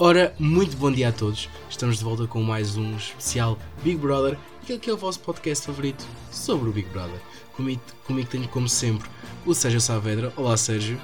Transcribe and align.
Ora, 0.00 0.32
muito 0.38 0.76
bom 0.76 0.92
dia 0.92 1.08
a 1.08 1.12
todos. 1.12 1.48
Estamos 1.68 1.98
de 1.98 2.04
volta 2.04 2.24
com 2.24 2.40
mais 2.40 2.76
um 2.76 2.94
especial 2.94 3.58
Big 3.82 3.96
Brother, 3.96 4.38
que 4.64 4.88
é 4.88 4.92
o 4.92 4.96
vosso 4.96 5.18
podcast 5.18 5.66
favorito 5.66 6.06
sobre 6.30 6.68
o 6.68 6.72
Big 6.72 6.88
Brother. 6.90 7.20
Comigo, 7.56 7.82
comigo 8.06 8.28
tenho, 8.30 8.46
como 8.46 8.68
sempre, 8.68 9.10
o 9.44 9.52
Sérgio 9.52 9.80
Saavedra. 9.80 10.32
Olá, 10.36 10.56
Sérgio. 10.56 11.00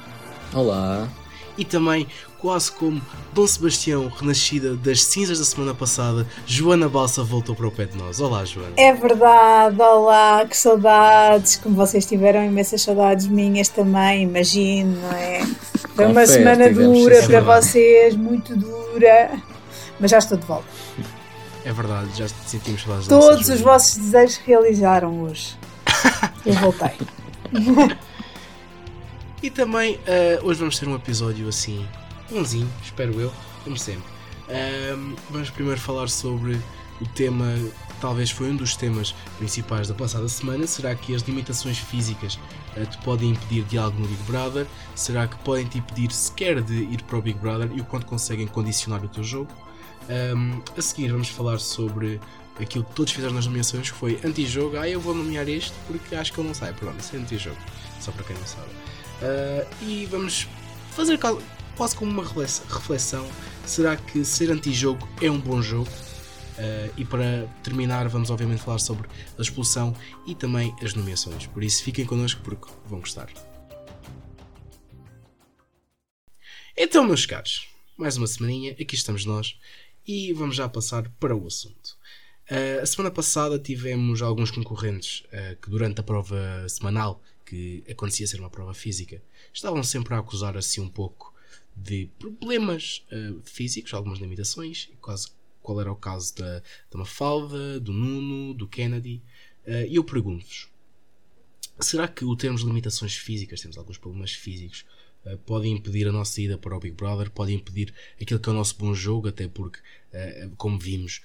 Olá. 0.55 1.09
E 1.57 1.65
também, 1.65 2.07
quase 2.39 2.71
como 2.73 3.01
Dom 3.33 3.47
Sebastião, 3.47 4.09
renascida 4.09 4.75
das 4.75 5.05
cinzas 5.05 5.39
da 5.39 5.45
semana 5.45 5.73
passada, 5.73 6.27
Joana 6.47 6.89
Balsa 6.89 7.23
voltou 7.23 7.55
para 7.55 7.69
o 7.69 7.71
pé 7.71 7.85
de 7.85 7.97
nós. 7.97 8.21
Olá, 8.21 8.45
Joana. 8.45 8.73
É 8.77 8.93
verdade, 8.93 9.81
olá, 9.81 10.45
que 10.47 10.57
saudades. 10.57 11.57
Como 11.57 11.77
vocês 11.77 12.05
tiveram 12.05 12.45
imensas 12.45 12.83
saudades 12.83 13.29
minhas 13.29 13.69
também, 13.69 14.25
imagino, 14.25 15.01
não 15.01 15.13
é? 15.13 15.47
Foi 15.95 16.07
uma 16.07 16.27
semana 16.27 16.73
dura 16.73 17.23
para 17.23 17.41
vocês, 17.41 18.17
muito 18.17 18.57
dura, 18.57 19.31
mas 20.01 20.11
já 20.11 20.19
estou 20.19 20.37
de 20.37 20.45
volta. 20.45 20.67
É 21.65 21.73
verdade, 21.73 22.09
já 22.17 22.29
sentimos 22.47 22.83
saudades. 22.83 23.09
Todos 23.09 23.49
os 23.49 23.61
vossos 23.61 23.97
desejos 23.97 24.37
realizaram 24.39 25.23
hoje. 25.23 25.57
Eu 26.45 26.55
voltei. 26.55 26.91
E 29.45 29.51
também 29.51 29.97
uh, 29.97 30.47
hoje 30.47 30.59
vamos 30.59 30.79
ter 30.79 30.89
um 30.89 30.95
episódio 30.95 31.47
assim, 31.47 31.87
bonzinho, 32.31 32.67
espero 32.83 33.21
eu, 33.21 33.31
como 33.63 33.77
sempre. 33.77 34.11
Uh, 34.49 35.15
vamos 35.29 35.51
primeiro 35.51 35.79
falar 35.79 36.09
sobre 36.09 36.59
o 36.99 37.07
tema, 37.09 37.45
talvez 38.01 38.31
foi 38.31 38.49
um 38.49 38.57
dos 38.57 38.75
temas 38.75 39.15
principais 39.37 39.87
da 39.87 39.93
passada 39.93 40.27
semana. 40.29 40.67
Será 40.67 40.95
que 40.95 41.15
as 41.15 41.21
limitações 41.21 41.77
físicas 41.77 42.39
uh, 42.75 42.87
te 42.87 42.97
podem 43.05 43.33
impedir 43.33 43.65
de 43.65 43.77
algo 43.77 44.01
no 44.01 44.09
Big 44.09 44.23
Brother? 44.23 44.67
Será 44.95 45.29
que 45.29 45.37
podem 45.41 45.67
te 45.67 45.77
impedir 45.77 46.11
sequer 46.11 46.63
de 46.63 46.77
ir 46.85 47.03
para 47.03 47.19
o 47.19 47.21
Big 47.21 47.39
Brother 47.39 47.71
e 47.75 47.83
o 47.83 47.85
quanto 47.85 48.07
conseguem 48.07 48.47
condicionar 48.47 49.05
o 49.05 49.09
teu 49.09 49.23
jogo? 49.23 49.53
Um, 50.09 50.63
a 50.75 50.81
seguir 50.81 51.13
vamos 51.13 51.29
falar 51.29 51.61
sobre 51.61 52.19
aquilo 52.59 52.83
que 52.83 52.95
todos 52.95 53.13
fizeram 53.13 53.35
nas 53.35 53.45
nomeações, 53.45 53.91
que 53.91 53.99
foi 53.99 54.19
anti-jogo. 54.25 54.79
Ah, 54.79 54.89
eu 54.89 55.03
vou 55.03 55.15
nomear 55.15 55.47
este 55.51 55.75
porque 55.87 56.15
acho 56.15 56.33
que 56.33 56.41
ele 56.41 56.49
não 56.49 56.55
sai. 56.55 56.73
Pronto, 56.73 56.99
isso 56.99 57.15
é 57.15 57.19
anti-jogo, 57.19 57.59
só 58.01 58.11
para 58.11 58.25
quem 58.25 58.37
não 58.39 58.47
sabe. 58.47 58.71
Uh, 59.23 59.85
e 59.85 60.07
vamos 60.07 60.49
fazer 60.91 61.19
quase 61.77 61.97
como 61.97 62.11
uma 62.11 62.25
reflexão: 62.25 63.29
será 63.67 63.97
que 63.97 64.25
ser 64.25 64.51
anti-jogo 64.51 65.09
é 65.21 65.31
um 65.31 65.41
bom 65.41 65.63
jogo? 65.63 65.91
Uh, 66.57 66.93
e 66.97 67.05
para 67.05 67.49
terminar, 67.63 68.09
vamos 68.09 68.31
obviamente 68.31 68.63
falar 68.63 68.79
sobre 68.79 69.09
a 69.37 69.43
expulsão 69.43 69.95
e 70.27 70.35
também 70.35 70.75
as 70.83 70.95
nomeações. 70.95 71.47
Por 71.47 71.65
isso, 71.65 71.83
fiquem 71.83 72.05
connosco 72.05 72.41
porque 72.43 72.71
vão 72.87 73.01
gostar. 73.01 73.29
Então, 76.77 77.05
meus 77.05 77.27
caros, 77.27 77.69
mais 77.97 78.17
uma 78.17 78.27
semaninha, 78.27 78.73
aqui 78.73 78.95
estamos 78.95 79.25
nós 79.25 79.59
e 80.07 80.33
vamos 80.33 80.57
já 80.57 80.69
passar 80.69 81.09
para 81.21 81.35
o 81.35 81.47
assunto. 81.47 81.97
Uh, 82.51 82.83
a 82.83 82.87
semana 82.87 83.11
passada 83.11 83.59
tivemos 83.59 84.21
alguns 84.21 84.51
concorrentes 84.51 85.25
uh, 85.27 85.57
que, 85.61 85.71
durante 85.71 86.01
a 86.01 86.05
prova 86.05 86.69
semanal 86.69 87.23
que 87.45 87.85
acontecia 87.89 88.27
ser 88.27 88.41
uma 88.41 88.51
prova 88.51 88.75
física, 88.75 89.23
estavam 89.53 89.83
sempre 89.83 90.15
a 90.15 90.19
acusar 90.19 90.57
assim 90.57 90.81
um 90.81 90.89
pouco 90.89 91.35
de 91.77 92.09
problemas 92.19 93.05
uh, 93.13 93.41
físicos, 93.45 93.93
algumas 93.93 94.19
limitações, 94.19 94.91
quase 95.01 95.29
qual 95.65 95.81
era 95.81 95.91
o 95.91 95.97
caso 95.97 96.37
da, 96.37 96.63
da 96.91 96.99
Mafalda, 96.99 97.81
do 97.81 97.93
Nuno, 97.93 98.55
do 98.55 98.69
Kennedy. 98.69 99.23
Uh, 99.67 99.87
e 99.89 99.97
eu 99.97 100.05
pergunto-vos: 100.05 100.69
será 101.81 102.07
que 102.07 102.25
o 102.25 102.37
termos 102.37 102.63
limitações 102.63 103.17
físicas, 103.17 103.61
temos 103.61 103.79
alguns 103.79 103.97
problemas 103.97 104.33
físicos, 104.33 104.85
uh, 105.25 105.39
podem 105.39 105.73
impedir 105.73 106.07
a 106.07 106.13
nossa 106.13 106.41
ida 106.41 106.59
para 106.59 106.77
o 106.77 106.81
Big 106.81 106.95
Brother, 106.95 107.31
podem 107.31 107.57
impedir 107.57 107.93
aquilo 108.21 108.39
que 108.39 108.49
é 108.49 108.53
o 108.53 108.55
nosso 108.55 108.77
bom 108.77 108.95
jogo, 108.95 109.29
até 109.29 109.49
porque, 109.49 109.81
uh, 109.81 110.55
como 110.57 110.79
vimos, 110.79 111.23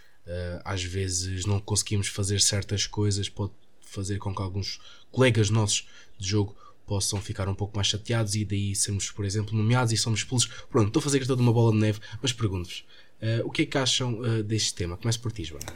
às 0.63 0.83
vezes 0.83 1.47
não 1.47 1.59
conseguimos 1.59 2.07
fazer 2.07 2.39
certas 2.39 2.85
coisas, 2.85 3.27
pode 3.27 3.51
fazer 3.81 4.19
com 4.19 4.35
que 4.35 4.41
alguns 4.43 4.79
colegas 5.11 5.49
nossos 5.49 5.87
de 6.19 6.29
jogo 6.29 6.55
possam 6.85 7.21
ficar 7.21 7.47
um 7.47 7.53
pouco 7.53 7.75
mais 7.75 7.87
chateados 7.87 8.33
e 8.33 8.43
daí 8.43 8.73
sermos, 8.75 9.11
por 9.11 9.23
exemplo, 9.23 9.55
nomeados 9.55 9.93
e 9.93 9.97
somos 9.97 10.21
expulsos. 10.21 10.51
Pronto, 10.69 10.87
estou 10.87 10.99
a 10.99 11.03
fazer 11.03 11.25
toda 11.27 11.41
uma 11.41 11.53
bola 11.53 11.71
de 11.71 11.77
neve, 11.77 11.99
mas 12.19 12.33
pergunto-vos, 12.33 12.83
uh, 13.21 13.45
o 13.45 13.51
que 13.51 13.61
é 13.61 13.65
que 13.65 13.77
acham 13.77 14.19
uh, 14.19 14.41
deste 14.41 14.73
tema? 14.73 14.97
Começo 14.97 15.21
por 15.21 15.31
ti, 15.31 15.43
Joana. 15.43 15.67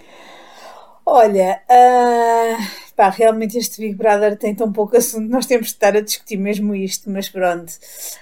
Olha, 1.06 1.62
uh, 1.70 2.94
pá, 2.96 3.10
realmente 3.10 3.58
este 3.58 3.82
Big 3.82 3.94
Brother 3.96 4.38
tem 4.38 4.56
tão 4.56 4.72
pouco 4.72 4.96
assunto, 4.96 5.30
nós 5.30 5.46
temos 5.46 5.68
de 5.68 5.74
estar 5.74 5.96
a 5.96 6.02
discutir 6.02 6.38
mesmo 6.38 6.74
isto, 6.74 7.10
mas 7.10 7.28
pronto. 7.28 7.74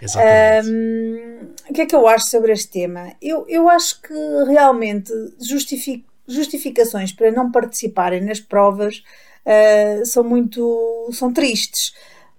Exatamente. 0.02 0.68
Um, 0.68 1.54
o 1.70 1.74
que 1.74 1.82
é 1.82 1.86
que 1.86 1.96
eu 1.96 2.08
acho 2.08 2.28
sobre 2.28 2.52
este 2.52 2.70
tema? 2.70 3.14
Eu, 3.22 3.46
eu 3.48 3.70
acho 3.70 4.02
que 4.02 4.14
realmente 4.48 5.14
justificações 6.28 7.14
para 7.14 7.32
não 7.32 7.52
participarem 7.52 8.22
nas 8.22 8.40
provas 8.40 9.04
uh, 9.46 10.06
são 10.06 10.24
muito 10.24 11.10
são 11.14 11.32
tristes. 11.32 11.94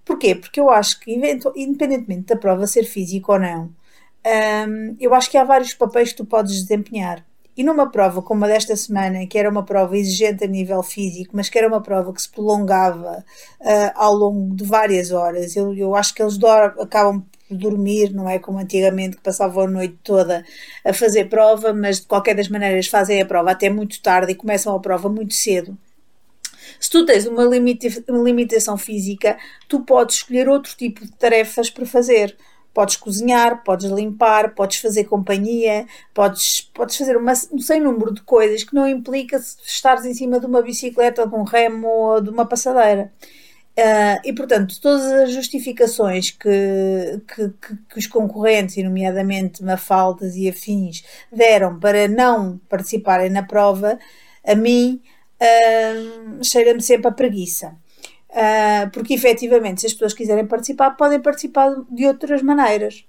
Porquê? 0.05 0.35
Porque 0.35 0.59
eu 0.59 0.69
acho 0.69 0.99
que, 0.99 1.13
independentemente 1.55 2.27
da 2.27 2.35
prova 2.35 2.67
ser 2.67 2.83
física 2.83 3.31
ou 3.31 3.39
não, 3.39 3.71
um, 4.25 4.95
eu 4.99 5.13
acho 5.13 5.29
que 5.29 5.37
há 5.37 5.43
vários 5.43 5.73
papéis 5.73 6.11
que 6.11 6.17
tu 6.17 6.25
podes 6.25 6.61
desempenhar. 6.61 7.25
E 7.55 7.63
numa 7.63 7.91
prova 7.91 8.21
como 8.21 8.45
a 8.45 8.47
desta 8.47 8.75
semana, 8.75 9.27
que 9.27 9.37
era 9.37 9.49
uma 9.49 9.63
prova 9.63 9.95
exigente 9.95 10.43
a 10.43 10.47
nível 10.47 10.81
físico, 10.81 11.31
mas 11.35 11.49
que 11.49 11.57
era 11.57 11.67
uma 11.67 11.81
prova 11.81 12.11
que 12.11 12.21
se 12.21 12.29
prolongava 12.29 13.23
uh, 13.61 13.91
ao 13.93 14.13
longo 14.15 14.55
de 14.55 14.63
várias 14.63 15.11
horas, 15.11 15.55
eu, 15.55 15.73
eu 15.75 15.95
acho 15.95 16.15
que 16.15 16.23
eles 16.23 16.37
acabam 16.79 17.23
por 17.47 17.57
dormir, 17.57 18.11
não 18.11 18.27
é 18.27 18.39
como 18.39 18.57
antigamente 18.57 19.17
que 19.17 19.23
passavam 19.23 19.65
a 19.65 19.67
noite 19.67 19.99
toda 20.03 20.43
a 20.83 20.93
fazer 20.93 21.29
prova, 21.29 21.73
mas 21.73 21.99
de 21.99 22.07
qualquer 22.07 22.35
das 22.35 22.49
maneiras 22.49 22.87
fazem 22.87 23.21
a 23.21 23.25
prova 23.25 23.51
até 23.51 23.69
muito 23.69 24.01
tarde 24.01 24.31
e 24.31 24.35
começam 24.35 24.75
a 24.75 24.79
prova 24.79 25.07
muito 25.07 25.35
cedo. 25.35 25.77
Se 26.79 26.89
tu 26.89 27.05
tens 27.05 27.25
uma, 27.25 27.43
limita 27.43 27.87
uma 28.09 28.23
limitação 28.23 28.77
física, 28.77 29.37
tu 29.67 29.81
podes 29.81 30.17
escolher 30.17 30.47
outro 30.49 30.75
tipo 30.75 31.05
de 31.05 31.11
tarefas 31.11 31.69
para 31.69 31.85
fazer. 31.85 32.35
Podes 32.73 32.95
cozinhar, 32.95 33.63
podes 33.63 33.91
limpar, 33.91 34.55
podes 34.55 34.77
fazer 34.77 35.03
companhia, 35.03 35.85
podes, 36.13 36.61
podes 36.73 36.97
fazer 36.97 37.15
uma, 37.15 37.33
um 37.51 37.59
sem 37.59 37.79
número 37.79 38.11
de 38.13 38.21
coisas 38.23 38.63
que 38.63 38.73
não 38.73 38.87
implica 38.87 39.37
estares 39.63 40.05
em 40.05 40.13
cima 40.13 40.39
de 40.39 40.47
uma 40.47 40.61
bicicleta, 40.61 41.27
de 41.27 41.35
um 41.35 41.43
remo 41.43 41.87
ou 41.87 42.21
de 42.21 42.29
uma 42.29 42.45
passadeira. 42.45 43.11
Uh, 43.75 44.21
e 44.23 44.31
portanto, 44.33 44.79
todas 44.79 45.03
as 45.03 45.31
justificações 45.31 46.29
que, 46.29 47.21
que, 47.27 47.49
que, 47.49 47.77
que, 47.89 47.97
os 47.97 48.05
concorrentes, 48.05 48.83
nomeadamente 48.83 49.63
Mafaldas 49.63 50.35
e 50.35 50.47
afins, 50.47 51.03
deram 51.31 51.79
para 51.79 52.07
não 52.07 52.59
participarem 52.69 53.31
na 53.31 53.41
prova, 53.41 53.97
a 54.45 54.53
mim 54.53 55.01
cheira-me 56.43 56.81
sempre 56.81 57.07
a 57.07 57.11
preguiça. 57.11 57.75
Uh, 58.29 58.89
porque 58.91 59.13
efetivamente, 59.13 59.81
se 59.81 59.87
as 59.87 59.93
pessoas 59.93 60.13
quiserem 60.13 60.47
participar, 60.47 60.91
podem 60.91 61.19
participar 61.19 61.71
de 61.91 62.07
outras 62.07 62.41
maneiras. 62.41 63.05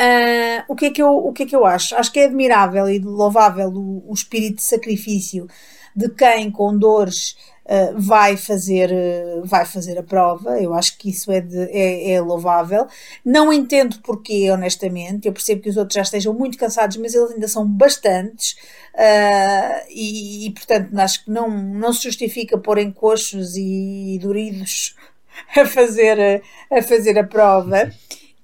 Uh, 0.00 0.62
o, 0.68 0.76
que 0.76 0.86
é 0.86 0.90
que 0.90 1.02
eu, 1.02 1.10
o 1.10 1.32
que 1.32 1.44
é 1.44 1.46
que 1.46 1.56
eu 1.56 1.64
acho? 1.64 1.96
Acho 1.96 2.12
que 2.12 2.20
é 2.20 2.26
admirável 2.26 2.88
e 2.88 2.98
louvável 2.98 3.68
o, 3.68 4.10
o 4.10 4.14
espírito 4.14 4.56
de 4.56 4.62
sacrifício 4.62 5.48
de 5.94 6.08
quem 6.08 6.50
com 6.50 6.76
dores 6.76 7.36
uh, 7.64 7.98
vai, 7.98 8.36
fazer, 8.36 8.90
uh, 8.90 9.44
vai 9.44 9.64
fazer 9.64 9.98
a 9.98 10.02
prova. 10.02 10.60
Eu 10.60 10.74
acho 10.74 10.96
que 10.98 11.10
isso 11.10 11.30
é, 11.30 11.40
de, 11.40 11.58
é, 11.70 12.12
é, 12.12 12.20
louvável. 12.20 12.86
Não 13.24 13.52
entendo 13.52 13.98
porquê, 14.00 14.50
honestamente. 14.50 15.26
Eu 15.26 15.32
percebo 15.32 15.62
que 15.62 15.68
os 15.68 15.76
outros 15.76 15.94
já 15.94 16.02
estejam 16.02 16.32
muito 16.32 16.58
cansados, 16.58 16.96
mas 16.96 17.14
eles 17.14 17.32
ainda 17.32 17.48
são 17.48 17.66
bastantes. 17.66 18.52
Uh, 18.94 19.86
e, 19.90 20.46
e, 20.46 20.50
portanto, 20.52 20.98
acho 20.98 21.24
que 21.24 21.30
não, 21.30 21.50
não 21.50 21.92
se 21.92 22.04
justifica 22.04 22.58
pôr 22.58 22.78
coxos 22.92 23.56
e 23.56 24.18
doridos 24.22 24.94
a 25.56 25.66
fazer, 25.66 26.42
a 26.70 26.82
fazer 26.82 27.18
a 27.18 27.24
prova. 27.24 27.92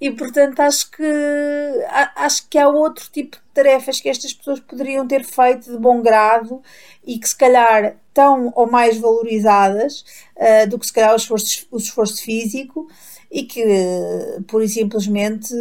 E 0.01 0.11
portanto 0.11 0.61
acho 0.61 0.91
que 0.91 1.03
acho 2.17 2.47
que 2.49 2.59
há 2.59 2.69
outro 2.69 3.09
tipo 3.11 3.39
de 3.39 3.43
tarefas 3.55 4.01
que 4.01 4.09
estas 4.09 4.33
pessoas 4.33 4.61
poderiam 4.61 5.07
ter 5.07 5.25
feito 5.25 5.71
de 5.71 5.79
bom 5.79 6.03
grado 6.03 6.61
e 7.07 7.19
que 7.19 7.29
se 7.29 7.37
calhar 7.37 7.97
tão 8.13 8.53
ou 8.55 8.71
mais 8.71 8.99
valorizadas 8.99 10.05
uh, 10.37 10.69
do 10.69 10.79
que 10.79 10.87
se 10.87 10.93
calhar 10.93 11.13
o 11.13 11.17
esforço, 11.17 11.67
o 11.71 11.77
esforço 11.77 12.23
físico 12.23 12.89
e 13.35 13.43
que 13.43 13.65
pura 14.47 14.65
e 14.65 14.69
simplesmente 14.69 15.53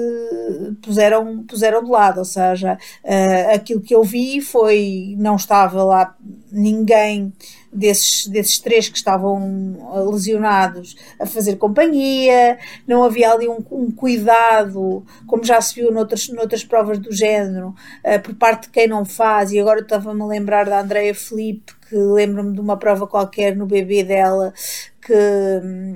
puseram, 0.83 1.43
puseram 1.43 1.83
de 1.83 1.89
lado, 1.89 2.19
ou 2.19 2.25
seja, 2.25 2.77
uh, 3.03 3.55
aquilo 3.55 3.81
que 3.81 3.95
eu 3.95 4.03
vi 4.03 4.41
foi, 4.41 5.15
não 5.17 5.35
estava 5.35 5.83
lá 5.83 6.15
ninguém 6.51 7.33
desses, 7.71 8.27
desses 8.27 8.59
três 8.59 8.87
que 8.87 8.97
estavam 8.97 9.75
lesionados 10.11 10.95
a 11.19 11.25
fazer 11.25 11.55
companhia, 11.55 12.59
não 12.87 13.03
havia 13.03 13.31
ali 13.31 13.49
um, 13.49 13.57
um 13.71 13.89
cuidado, 13.89 15.03
como 15.25 15.43
já 15.43 15.59
se 15.59 15.73
viu 15.73 15.91
noutras, 15.91 16.29
noutras 16.29 16.63
provas 16.63 16.99
do 16.99 17.11
género, 17.11 17.73
uh, 18.05 18.21
por 18.21 18.35
parte 18.35 18.63
de 18.63 18.69
quem 18.69 18.87
não 18.87 19.05
faz, 19.05 19.51
e 19.51 19.59
agora 19.59 19.81
estava-me 19.81 20.21
a 20.21 20.25
lembrar 20.25 20.65
da 20.65 20.81
Andrea 20.81 21.13
Felipe, 21.13 21.73
que 21.89 21.95
lembro-me 21.95 22.53
de 22.53 22.61
uma 22.61 22.77
prova 22.77 23.05
qualquer 23.07 23.55
no 23.55 23.65
bebê 23.65 24.03
dela, 24.03 24.53
que, 25.01 25.13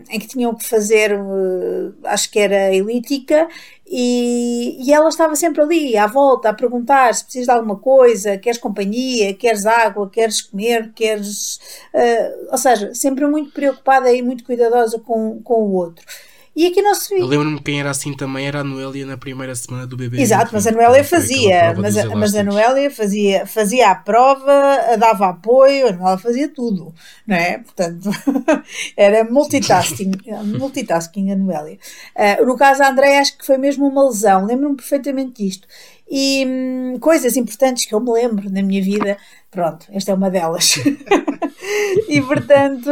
em 0.10 0.20
que 0.20 0.28
tinham 0.28 0.54
que 0.54 0.66
fazer, 0.66 1.14
uh, 1.20 1.94
acho 2.04 2.30
que 2.32 2.40
era 2.40 2.74
elítica, 2.74 3.48
E, 3.90 4.78
e, 4.86 4.92
ela 4.94 5.08
estava 5.08 5.34
sempre 5.36 5.62
ali, 5.62 5.98
à 5.98 6.08
volta, 6.08 6.50
a 6.50 6.54
perguntar 6.54 7.14
se 7.16 7.24
precisas 7.24 7.48
de 7.48 7.54
alguma 7.54 7.78
coisa, 7.78 8.38
queres 8.38 8.60
companhia, 8.60 9.34
queres 9.34 9.66
água, 9.66 10.10
queres 10.10 10.42
comer, 10.42 10.92
queres. 10.94 11.58
Uh, 11.94 12.52
ou 12.52 12.58
seja, 12.58 12.94
sempre 12.94 13.26
muito 13.26 13.52
preocupada 13.54 14.12
e 14.12 14.22
muito 14.22 14.44
cuidadosa 14.44 15.00
com, 15.00 15.42
com 15.42 15.54
o 15.64 15.74
outro. 15.74 16.06
E 16.58 16.66
aqui 16.66 16.82
não 16.82 16.96
se 16.96 17.14
Eu 17.14 17.28
lembro-me 17.28 17.60
quem 17.62 17.80
era 17.80 17.92
assim 17.92 18.16
também 18.16 18.48
era 18.48 18.62
a 18.62 18.64
Noélia 18.64 19.06
na 19.06 19.16
primeira 19.16 19.54
semana 19.54 19.86
do 19.86 19.96
bebê. 19.96 20.20
Exato, 20.20 20.50
mas 20.52 20.66
a 20.66 20.72
Noélia 20.72 21.04
fazia, 21.04 21.76
mas 21.78 21.96
a, 21.96 22.16
mas 22.16 22.34
a 22.34 22.44
Noélia 22.44 22.90
fazia, 22.90 23.46
fazia 23.46 23.92
a 23.92 23.96
prova, 23.96 24.98
dava 24.98 25.28
apoio, 25.28 25.90
a 25.90 25.92
Noélia 25.92 26.18
fazia 26.18 26.50
tudo, 26.50 26.96
não 27.28 27.36
é? 27.36 27.60
Portanto, 27.60 28.10
era 28.98 29.24
multitasking, 29.24 30.14
multitasking 30.58 31.30
a 31.30 31.36
Noélia. 31.36 31.78
Uh, 32.16 32.44
no 32.44 32.58
caso 32.58 32.80
da 32.80 32.90
André, 32.90 33.20
acho 33.20 33.38
que 33.38 33.46
foi 33.46 33.60
mesmo 33.60 33.88
uma 33.88 34.06
lesão, 34.08 34.44
lembro-me 34.44 34.78
perfeitamente 34.78 35.44
disto. 35.44 35.68
E 36.10 36.44
hum, 36.44 36.98
coisas 37.00 37.38
importantes 37.38 37.86
que 37.86 37.94
eu 37.94 38.00
me 38.00 38.12
lembro 38.12 38.50
na 38.50 38.64
minha 38.64 38.82
vida, 38.82 39.16
pronto, 39.52 39.86
esta 39.92 40.10
é 40.10 40.16
uma 40.16 40.32
delas. 40.32 40.74
e 42.08 42.22
portanto, 42.22 42.90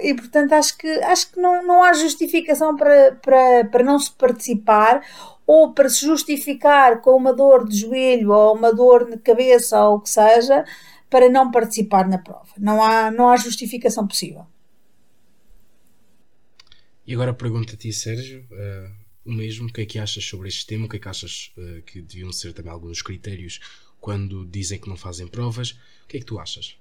e 0.00 0.14
portanto 0.14 0.52
acho 0.52 0.76
que, 0.78 0.86
acho 0.86 1.32
que 1.32 1.40
não, 1.40 1.66
não 1.66 1.82
há 1.82 1.92
justificação 1.92 2.76
para, 2.76 3.12
para, 3.16 3.64
para 3.64 3.84
não 3.84 3.98
se 3.98 4.12
participar 4.12 5.02
ou 5.46 5.72
para 5.72 5.88
se 5.88 6.06
justificar 6.06 7.00
com 7.00 7.16
uma 7.16 7.32
dor 7.32 7.68
de 7.68 7.76
joelho 7.76 8.30
ou 8.30 8.56
uma 8.56 8.72
dor 8.72 9.10
de 9.10 9.18
cabeça 9.18 9.82
ou 9.84 9.96
o 9.96 10.00
que 10.00 10.10
seja 10.10 10.64
para 11.10 11.28
não 11.28 11.50
participar 11.50 12.08
na 12.08 12.18
prova. 12.18 12.48
Não 12.58 12.82
há, 12.82 13.10
não 13.10 13.28
há 13.28 13.36
justificação 13.36 14.06
possível. 14.06 14.46
E 17.06 17.12
agora 17.12 17.34
pergunto 17.34 17.74
a 17.74 17.76
ti, 17.76 17.92
Sérgio, 17.92 18.46
uh, 18.52 18.92
o 19.24 19.32
mesmo. 19.32 19.68
O 19.68 19.72
que 19.72 19.82
é 19.82 19.86
que 19.86 19.98
achas 19.98 20.24
sobre 20.24 20.48
este 20.48 20.66
tema? 20.66 20.86
O 20.86 20.88
que 20.88 20.96
é 20.96 20.98
que 21.00 21.08
achas 21.08 21.52
uh, 21.58 21.82
que 21.82 22.00
deviam 22.00 22.32
ser 22.32 22.52
também 22.52 22.72
alguns 22.72 23.02
critérios 23.02 23.60
quando 24.00 24.46
dizem 24.46 24.78
que 24.78 24.88
não 24.88 24.96
fazem 24.96 25.26
provas? 25.26 25.72
O 26.04 26.08
que 26.08 26.16
é 26.16 26.20
que 26.20 26.26
tu 26.26 26.38
achas? 26.38 26.78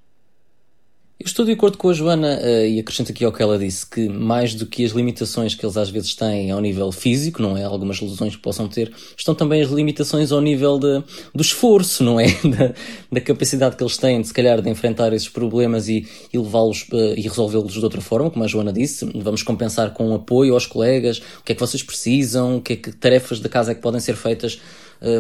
Eu 1.22 1.26
estou 1.26 1.46
de 1.46 1.52
acordo 1.52 1.78
com 1.78 1.88
a 1.88 1.94
Joana 1.94 2.40
uh, 2.42 2.66
e 2.66 2.80
acrescento 2.80 3.12
aqui 3.12 3.24
ao 3.24 3.32
que 3.32 3.44
ela 3.44 3.56
disse, 3.56 3.86
que 3.86 4.10
mais 4.10 4.56
do 4.56 4.66
que 4.66 4.84
as 4.84 4.92
limitações 4.92 5.54
que 5.54 5.64
eles 5.64 5.78
às 5.78 5.88
vezes 5.88 6.16
têm 6.16 6.50
ao 6.50 6.60
nível 6.60 6.92
físico, 6.92 7.44
não 7.44 7.56
é? 7.56 7.64
Algumas 7.64 8.02
lesões 8.02 8.36
que 8.36 8.42
possam 8.42 8.68
ter, 8.68 8.92
estão 9.16 9.36
também 9.36 9.62
as 9.62 9.70
limitações 9.70 10.32
ao 10.32 10.42
nível 10.42 10.80
de, 10.80 11.04
do 11.36 11.44
esforço, 11.44 12.04
não 12.04 12.20
é? 12.20 12.26
Da, 12.44 12.74
da, 13.12 13.22
capacidade 13.22 13.76
que 13.76 13.84
eles 13.84 13.98
têm 13.98 14.20
de, 14.20 14.28
se 14.28 14.34
calhar, 14.34 14.64
de 14.64 14.70
enfrentar 14.70 15.14
esses 15.14 15.30
problemas 15.30 15.88
e, 15.88 16.08
e 16.34 16.40
levá-los 16.40 16.88
uh, 16.92 17.14
e 17.16 17.22
resolvê-los 17.22 17.74
de 17.74 17.84
outra 17.84 18.02
forma, 18.02 18.32
como 18.32 18.44
a 18.44 18.48
Joana 18.48 18.74
disse. 18.74 19.08
Vamos 19.14 19.44
compensar 19.44 19.94
com 19.94 20.16
apoio 20.16 20.56
aos 20.56 20.66
colegas, 20.66 21.20
o 21.20 21.44
que 21.46 21.52
é 21.52 21.56
que 21.56 21.62
vocês 21.62 21.84
precisam, 21.84 22.58
o 22.58 22.62
que 22.62 22.74
é 22.74 22.76
que 22.78 22.92
tarefas 22.94 23.40
da 23.40 23.48
casa 23.48 23.74
é 23.74 23.76
que 23.76 23.82
podem 23.82 24.02
ser 24.02 24.16
feitas 24.16 24.60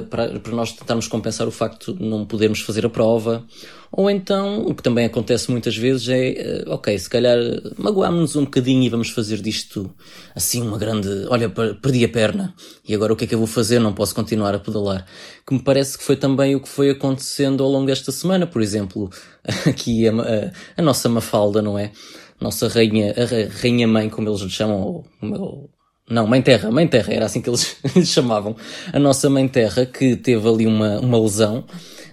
para, 0.09 0.39
para 0.39 0.53
nós 0.53 0.71
tentarmos 0.73 1.07
compensar 1.07 1.47
o 1.47 1.51
facto 1.51 1.93
de 1.93 2.03
não 2.03 2.25
podermos 2.25 2.61
fazer 2.61 2.85
a 2.85 2.89
prova 2.89 3.45
ou 3.91 4.09
então, 4.09 4.65
o 4.65 4.73
que 4.73 4.81
também 4.81 5.05
acontece 5.05 5.51
muitas 5.51 5.75
vezes 5.75 6.07
é, 6.07 6.29
eh, 6.29 6.63
ok, 6.67 6.97
se 6.97 7.09
calhar 7.09 7.37
magoámos-nos 7.77 8.37
um 8.37 8.45
bocadinho 8.45 8.83
e 8.83 8.89
vamos 8.89 9.09
fazer 9.09 9.41
disto 9.41 9.93
assim 10.33 10.61
uma 10.61 10.77
grande, 10.77 11.09
olha, 11.27 11.49
perdi 11.49 12.05
a 12.05 12.09
perna 12.09 12.55
e 12.87 12.95
agora 12.95 13.11
o 13.11 13.17
que 13.17 13.25
é 13.25 13.27
que 13.27 13.35
eu 13.35 13.39
vou 13.39 13.47
fazer? 13.47 13.79
Não 13.79 13.93
posso 13.93 14.15
continuar 14.15 14.55
a 14.55 14.59
pedalar. 14.59 15.05
Que 15.45 15.53
me 15.53 15.61
parece 15.61 15.97
que 15.97 16.05
foi 16.05 16.15
também 16.15 16.55
o 16.55 16.61
que 16.61 16.69
foi 16.69 16.89
acontecendo 16.89 17.63
ao 17.63 17.69
longo 17.69 17.85
desta 17.85 18.13
semana, 18.13 18.47
por 18.47 18.61
exemplo, 18.61 19.09
aqui 19.67 20.07
a, 20.07 20.13
a, 20.13 20.51
a 20.77 20.81
nossa 20.81 21.09
Mafalda, 21.09 21.61
não 21.61 21.77
é? 21.77 21.91
Nossa 22.39 22.69
rainha, 22.69 23.13
a 23.13 23.61
rainha 23.61 23.87
mãe, 23.87 24.09
como 24.09 24.29
eles 24.29 24.39
lhe 24.39 24.49
chamam, 24.49 25.03
ou 25.21 25.69
não, 26.11 26.27
Mãe 26.27 26.41
Terra, 26.41 26.69
Mãe 26.69 26.87
Terra, 26.87 27.13
era 27.13 27.25
assim 27.25 27.41
que 27.41 27.49
eles 27.49 27.77
chamavam. 28.05 28.55
A 28.91 28.99
nossa 28.99 29.29
Mãe 29.29 29.47
Terra, 29.47 29.85
que 29.85 30.15
teve 30.15 30.47
ali 30.47 30.67
uma, 30.67 30.99
uma 30.99 31.19
lesão, 31.19 31.65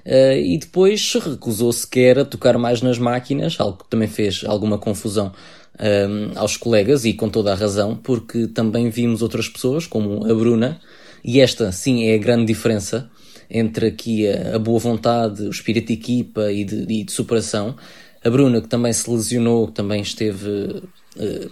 Uh, 0.08 0.40
e 0.40 0.56
depois 0.56 1.12
recusou 1.22 1.70
sequer 1.70 2.18
a 2.18 2.24
tocar 2.24 2.56
mais 2.56 2.80
nas 2.80 2.98
máquinas, 2.98 3.56
algo 3.60 3.76
que 3.76 3.90
também 3.90 4.08
fez 4.08 4.42
alguma 4.46 4.78
confusão 4.78 5.34
ehm, 5.78 6.32
aos 6.34 6.56
colegas 6.56 7.04
e 7.04 7.12
com 7.12 7.28
toda 7.28 7.52
a 7.52 7.54
razão, 7.54 7.94
porque 7.94 8.46
também 8.46 8.88
vimos 8.88 9.20
outras 9.20 9.50
pessoas, 9.50 9.86
como 9.86 10.24
a 10.24 10.34
Bruna, 10.34 10.80
e 11.22 11.40
esta 11.40 11.70
sim 11.72 12.06
é 12.06 12.14
a 12.14 12.18
grande 12.18 12.46
diferença 12.46 13.10
entre 13.50 13.88
aqui 13.88 14.26
a, 14.26 14.56
a 14.56 14.58
boa 14.58 14.78
vontade, 14.78 15.42
o 15.42 15.50
espírito 15.50 15.88
de 15.88 15.92
equipa 15.92 16.50
e 16.50 16.64
de, 16.64 16.90
e 16.90 17.04
de 17.04 17.12
superação. 17.12 17.76
A 18.24 18.30
Bruna, 18.30 18.62
que 18.62 18.68
também 18.68 18.92
se 18.94 19.10
lesionou, 19.10 19.66
que 19.66 19.74
também 19.74 20.00
esteve 20.00 20.82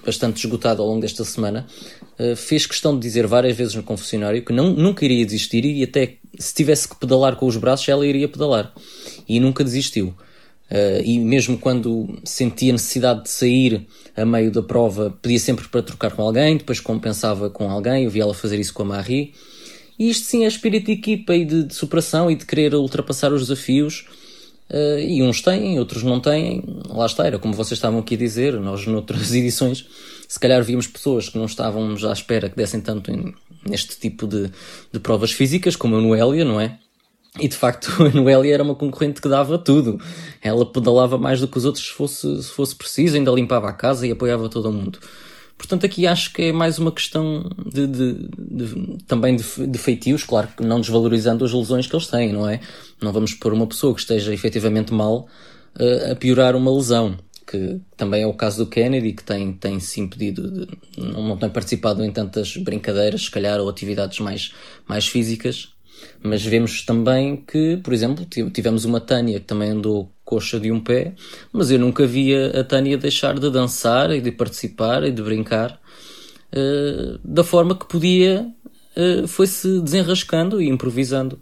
bastante 0.04 0.44
esgotada 0.44 0.80
ao 0.80 0.88
longo 0.88 1.00
desta 1.00 1.24
semana, 1.24 1.66
uh, 2.18 2.36
fez 2.36 2.66
questão 2.66 2.94
de 2.94 3.00
dizer 3.00 3.26
várias 3.26 3.56
vezes 3.56 3.74
no 3.74 3.82
confessionário 3.82 4.44
que 4.44 4.52
não, 4.52 4.70
nunca 4.70 5.04
iria 5.04 5.24
desistir 5.24 5.64
e 5.64 5.82
até 5.82 6.16
se 6.38 6.54
tivesse 6.54 6.88
que 6.88 6.96
pedalar 6.96 7.36
com 7.36 7.46
os 7.46 7.56
braços, 7.56 7.88
ela 7.88 8.06
iria 8.06 8.28
pedalar. 8.28 8.72
E 9.28 9.40
nunca 9.40 9.64
desistiu. 9.64 10.14
Uh, 10.70 11.00
e 11.04 11.18
mesmo 11.18 11.58
quando 11.58 12.20
sentia 12.24 12.72
necessidade 12.72 13.24
de 13.24 13.30
sair 13.30 13.86
a 14.16 14.24
meio 14.24 14.50
da 14.50 14.62
prova, 14.62 15.16
pedia 15.22 15.38
sempre 15.38 15.68
para 15.68 15.82
trocar 15.82 16.10
com 16.10 16.22
alguém, 16.22 16.56
depois 16.56 16.80
compensava 16.80 17.48
com 17.50 17.70
alguém, 17.70 18.04
eu 18.04 18.10
vi 18.10 18.20
ela 18.20 18.34
fazer 18.34 18.58
isso 18.58 18.74
com 18.74 18.82
a 18.82 18.86
Marie. 18.86 19.32
E 19.98 20.10
isto 20.10 20.26
sim 20.26 20.44
é 20.44 20.48
espírito 20.48 20.86
de 20.86 20.92
equipa 20.92 21.34
e 21.34 21.44
de, 21.44 21.64
de 21.64 21.74
superação 21.74 22.30
e 22.30 22.34
de 22.34 22.44
querer 22.44 22.74
ultrapassar 22.74 23.32
os 23.32 23.42
desafios. 23.42 24.06
Uh, 24.68 24.98
e 24.98 25.22
uns 25.22 25.40
têm, 25.40 25.78
outros 25.78 26.02
não 26.02 26.20
têm. 26.20 26.62
Lá 26.88 27.06
está, 27.06 27.26
era 27.26 27.38
como 27.38 27.54
vocês 27.54 27.78
estavam 27.78 28.00
aqui 28.00 28.14
a 28.14 28.18
dizer, 28.18 28.54
nós 28.60 28.86
noutras 28.86 29.32
edições, 29.34 29.86
se 30.26 30.40
calhar 30.40 30.62
víamos 30.62 30.86
pessoas 30.86 31.28
que 31.28 31.38
não 31.38 31.46
estávamos 31.46 32.04
à 32.04 32.12
espera 32.12 32.50
que 32.50 32.56
dessem 32.56 32.80
tanto 32.80 33.10
em, 33.10 33.34
neste 33.64 33.98
tipo 33.98 34.26
de, 34.26 34.50
de 34.92 34.98
provas 34.98 35.30
físicas, 35.30 35.76
como 35.76 35.96
a 35.96 36.00
Noélia, 36.00 36.44
não 36.44 36.60
é? 36.60 36.78
E 37.38 37.48
de 37.48 37.56
facto 37.56 37.90
a 38.02 38.08
Noélia 38.08 38.54
era 38.54 38.62
uma 38.62 38.74
concorrente 38.74 39.20
que 39.20 39.28
dava 39.28 39.58
tudo. 39.58 40.00
Ela 40.42 40.66
pedalava 40.66 41.16
mais 41.16 41.40
do 41.40 41.48
que 41.48 41.58
os 41.58 41.64
outros 41.64 41.86
se 41.86 41.92
fosse, 41.92 42.42
se 42.42 42.50
fosse 42.50 42.74
preciso, 42.74 43.16
ainda 43.16 43.30
limpava 43.30 43.68
a 43.68 43.72
casa 43.72 44.06
e 44.06 44.10
apoiava 44.10 44.48
todo 44.48 44.68
o 44.68 44.72
mundo. 44.72 44.98
Portanto, 45.56 45.86
aqui 45.86 46.06
acho 46.06 46.32
que 46.32 46.42
é 46.42 46.52
mais 46.52 46.78
uma 46.78 46.92
questão 46.92 47.48
de, 47.72 47.86
de, 47.86 48.28
de 48.38 48.98
também 49.06 49.36
de, 49.36 49.66
de, 49.66 49.78
feitios, 49.78 50.22
claro 50.22 50.48
que 50.54 50.62
não 50.62 50.80
desvalorizando 50.80 51.44
as 51.44 51.52
lesões 51.52 51.86
que 51.86 51.96
eles 51.96 52.06
têm, 52.06 52.32
não 52.32 52.48
é? 52.48 52.60
Não 53.00 53.12
vamos 53.12 53.32
pôr 53.32 53.52
uma 53.52 53.66
pessoa 53.66 53.94
que 53.94 54.00
esteja 54.00 54.34
efetivamente 54.34 54.92
mal 54.92 55.26
uh, 55.80 56.12
a 56.12 56.14
piorar 56.14 56.54
uma 56.54 56.70
lesão 56.70 57.16
que 57.46 57.80
também 57.96 58.22
é 58.22 58.26
o 58.26 58.34
caso 58.34 58.64
do 58.64 58.68
Kennedy, 58.68 59.12
que 59.12 59.22
tem, 59.22 59.52
tem 59.52 59.78
se 59.78 60.00
impedido, 60.00 60.50
de, 60.50 60.68
não, 60.98 61.28
não 61.28 61.36
tem 61.36 61.48
participado 61.48 62.04
em 62.04 62.10
tantas 62.10 62.56
brincadeiras, 62.56 63.22
se 63.22 63.30
calhar, 63.30 63.60
ou 63.60 63.68
atividades 63.68 64.18
mais, 64.18 64.52
mais 64.86 65.06
físicas. 65.06 65.68
Mas 66.22 66.44
vemos 66.44 66.82
também 66.82 67.36
que, 67.36 67.76
por 67.78 67.92
exemplo, 67.92 68.24
tivemos 68.24 68.84
uma 68.84 69.00
Tânia 69.00 69.38
que 69.40 69.46
também 69.46 69.70
andou 69.70 70.10
coxa 70.24 70.58
de 70.58 70.72
um 70.72 70.80
pé, 70.80 71.14
mas 71.52 71.70
eu 71.70 71.78
nunca 71.78 72.06
via 72.06 72.60
a 72.60 72.64
Tânia 72.64 72.98
deixar 72.98 73.38
de 73.38 73.48
dançar 73.48 74.10
e 74.10 74.20
de 74.20 74.32
participar 74.32 75.04
e 75.04 75.12
de 75.12 75.22
brincar 75.22 75.80
uh, 76.52 77.18
da 77.24 77.44
forma 77.44 77.78
que 77.78 77.86
podia, 77.86 78.52
uh, 78.96 79.28
foi-se 79.28 79.80
desenrascando 79.80 80.60
e 80.60 80.68
improvisando. 80.68 81.40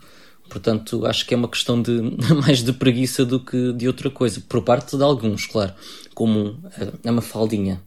Portanto, 0.50 1.06
acho 1.06 1.26
que 1.26 1.32
é 1.32 1.36
uma 1.36 1.48
questão 1.48 1.80
de 1.80 1.98
mais 2.44 2.62
de 2.62 2.72
preguiça 2.74 3.24
do 3.24 3.40
que 3.40 3.72
de 3.72 3.86
outra 3.86 4.10
coisa, 4.10 4.42
por 4.46 4.62
parte 4.62 4.96
de 4.96 5.02
alguns, 5.02 5.46
claro, 5.46 5.72
como 6.14 6.62
a, 7.04 7.08
a 7.08 7.12
Mafaldinha. 7.12 7.82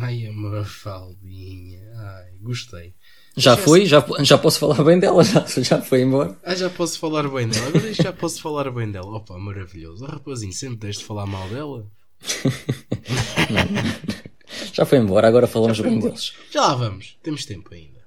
Ai, 0.00 0.26
a 0.26 0.32
Mafaldinha, 0.32 1.80
ai, 1.96 2.32
gostei. 2.40 2.94
Já 3.36 3.56
foi? 3.56 3.86
Já, 3.86 4.04
já 4.20 4.36
posso 4.36 4.58
falar 4.58 4.82
bem 4.84 4.98
dela? 4.98 5.24
Já, 5.24 5.44
já 5.62 5.82
foi 5.82 6.02
embora? 6.02 6.36
Ah, 6.42 6.54
já 6.54 6.68
posso 6.68 6.98
falar 6.98 7.28
bem 7.28 7.48
dela. 7.48 7.68
Agora 7.68 7.94
já 7.94 8.12
posso 8.12 8.42
falar 8.42 8.70
bem 8.70 8.90
dela. 8.90 9.16
Opa, 9.16 9.38
maravilhoso. 9.38 10.04
A 10.04 10.10
rapazinho, 10.10 10.52
sempre 10.52 10.76
deixe 10.76 10.98
de 10.98 11.04
falar 11.04 11.26
mal 11.26 11.48
dela. 11.48 11.86
já 14.72 14.84
foi 14.84 14.98
embora, 14.98 15.26
agora 15.26 15.46
falamos 15.46 15.80
bem 15.80 15.94
embora. 15.94 16.12
deles. 16.12 16.34
Já 16.50 16.60
lá 16.60 16.74
vamos, 16.74 17.18
temos 17.22 17.46
tempo 17.46 17.72
ainda. 17.72 18.02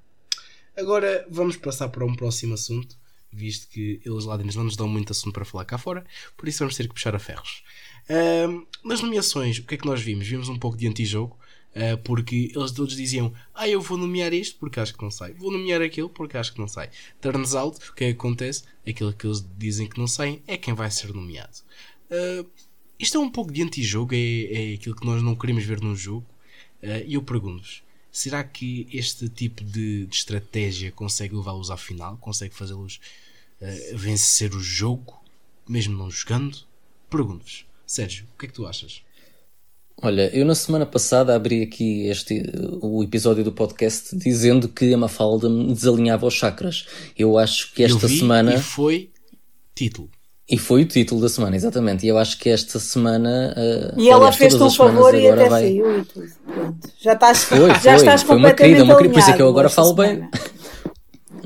Agora 0.78 1.26
vamos 1.30 1.58
passar 1.58 1.90
para 1.90 2.06
um 2.06 2.16
próximo 2.16 2.54
assunto 2.54 2.96
visto 3.36 3.68
que 3.68 4.02
eles 4.06 4.26
lá 4.26 4.38
dentro 4.38 4.58
não 4.58 4.64
nos 4.64 4.78
dão 4.78 4.88
muito 4.88 5.12
assunto 5.12 5.34
para 5.34 5.46
falar 5.46 5.66
cá 5.66 5.78
fora, 5.78 6.06
por 6.38 6.48
isso 6.48 6.60
vamos 6.60 6.76
ter 6.76 6.88
que 6.88 6.94
puxar 6.94 7.14
a 7.14 7.20
ferros. 7.20 7.64
Uh, 8.10 8.66
nas 8.88 9.02
nomeações, 9.02 9.58
o 9.58 9.64
que 9.64 9.76
é 9.76 9.78
que 9.78 9.86
nós 9.86 10.02
vimos? 10.02 10.28
Vimos 10.28 10.48
um 10.48 10.58
pouco 10.58 10.78
de 10.78 10.88
antijogo, 10.88 11.38
uh, 11.76 11.98
porque 12.04 12.52
eles 12.56 12.72
todos 12.72 12.96
diziam: 12.96 13.34
Ah, 13.54 13.68
eu 13.68 13.82
vou 13.82 13.98
nomear 13.98 14.34
isto 14.34 14.58
porque 14.60 14.80
acho 14.80 14.94
que 14.94 15.04
não 15.04 15.12
sai, 15.12 15.34
vou 15.34 15.52
nomear 15.52 15.82
aquilo 15.82 16.10
porque 16.10 16.38
acho 16.38 16.54
que 16.54 16.60
não 16.60 16.68
sai. 16.68 16.90
Turns 17.22 17.54
out, 17.54 17.78
o 17.90 17.94
que 17.94 18.06
é 18.06 18.10
acontece? 18.10 18.64
Aquilo 18.88 19.14
que 19.14 19.28
eles 19.28 19.46
dizem 19.58 19.88
que 19.88 20.00
não 20.00 20.08
saem 20.08 20.42
é 20.48 20.58
quem 20.58 20.74
vai 20.74 20.90
ser 20.90 21.14
nomeado. 21.14 21.58
Uh, 22.10 22.50
isto 22.98 23.18
é 23.18 23.20
um 23.20 23.30
pouco 23.30 23.52
de 23.52 23.62
antijogo, 23.62 24.16
é, 24.16 24.72
é 24.72 24.74
aquilo 24.76 24.96
que 24.96 25.06
nós 25.06 25.22
não 25.22 25.36
queremos 25.36 25.66
ver 25.66 25.82
num 25.82 25.96
jogo. 25.96 26.26
E 27.08 27.16
eu 27.16 27.22
pergunto-vos: 27.24 27.84
será 28.16 28.42
que 28.46 28.88
este 28.94 29.28
tipo 29.28 29.62
de, 29.62 30.06
de 30.06 30.16
estratégia 30.16 30.90
consegue 30.90 31.36
levá-los 31.36 31.70
à 31.70 31.76
final? 31.76 32.16
Consegue 32.18 32.56
fazê-los 32.56 33.02
uh, 33.60 33.98
vencer 33.98 34.54
o 34.54 34.60
jogo, 34.62 35.22
mesmo 35.68 35.98
não 35.98 36.10
jogando? 36.10 36.60
Pergunto-vos, 37.10 37.66
Sérgio, 37.86 38.26
o 38.34 38.40
que 38.40 38.46
é 38.46 38.48
que 38.48 38.54
tu 38.54 38.66
achas? 38.66 39.04
Olha, 40.06 40.30
eu 40.38 40.46
na 40.46 40.54
semana 40.54 40.86
passada 40.86 41.36
abri 41.36 41.64
aqui 41.64 42.08
este, 42.08 42.44
o 42.80 43.04
episódio 43.04 43.44
do 43.44 43.52
podcast 43.52 44.16
dizendo 44.16 44.70
que 44.70 44.94
a 44.94 44.98
Mafalda 45.00 45.50
me 45.50 45.74
desalinhava 45.74 46.28
os 46.28 46.36
chakras. 46.36 46.86
Eu 47.18 47.40
acho 47.40 47.74
que 47.74 47.84
esta 47.84 48.06
eu 48.06 48.08
vi 48.08 48.20
semana. 48.20 48.54
E 48.54 48.60
foi 48.60 49.10
título. 49.74 50.08
E 50.48 50.60
foi 50.60 50.84
o 50.84 50.86
título 50.86 51.22
da 51.22 51.28
semana, 51.28 51.56
exatamente. 51.56 52.06
E 52.06 52.10
eu 52.10 52.20
acho 52.20 52.38
que 52.38 52.52
esta 52.52 52.78
semana. 52.78 53.56
Uh, 53.58 54.00
e 54.00 54.08
ela 54.08 54.32
fez-te 54.32 54.62
um 54.62 54.70
favor 54.70 55.16
e 55.16 55.28
até 55.28 55.50
vai... 55.50 55.64
saiu 55.64 56.00
e 56.00 56.06
tudo. 56.06 56.28
Pronto. 56.54 56.90
Já 57.00 57.14
estás, 57.14 57.44
foi, 57.44 57.58
já 57.74 57.80
foi, 57.80 57.94
estás 57.96 58.22
foi 58.22 58.36
uma 58.36 58.54
querida, 58.54 58.84
uma 58.84 58.98
querida. 58.98 59.14
Por 59.14 59.20
isso 59.20 59.32
é 59.32 59.34
que 59.34 59.42
eu 59.42 59.50
agora 59.50 59.70
falo 59.70 59.96
semana. 59.96 60.20
bem. 60.20 60.30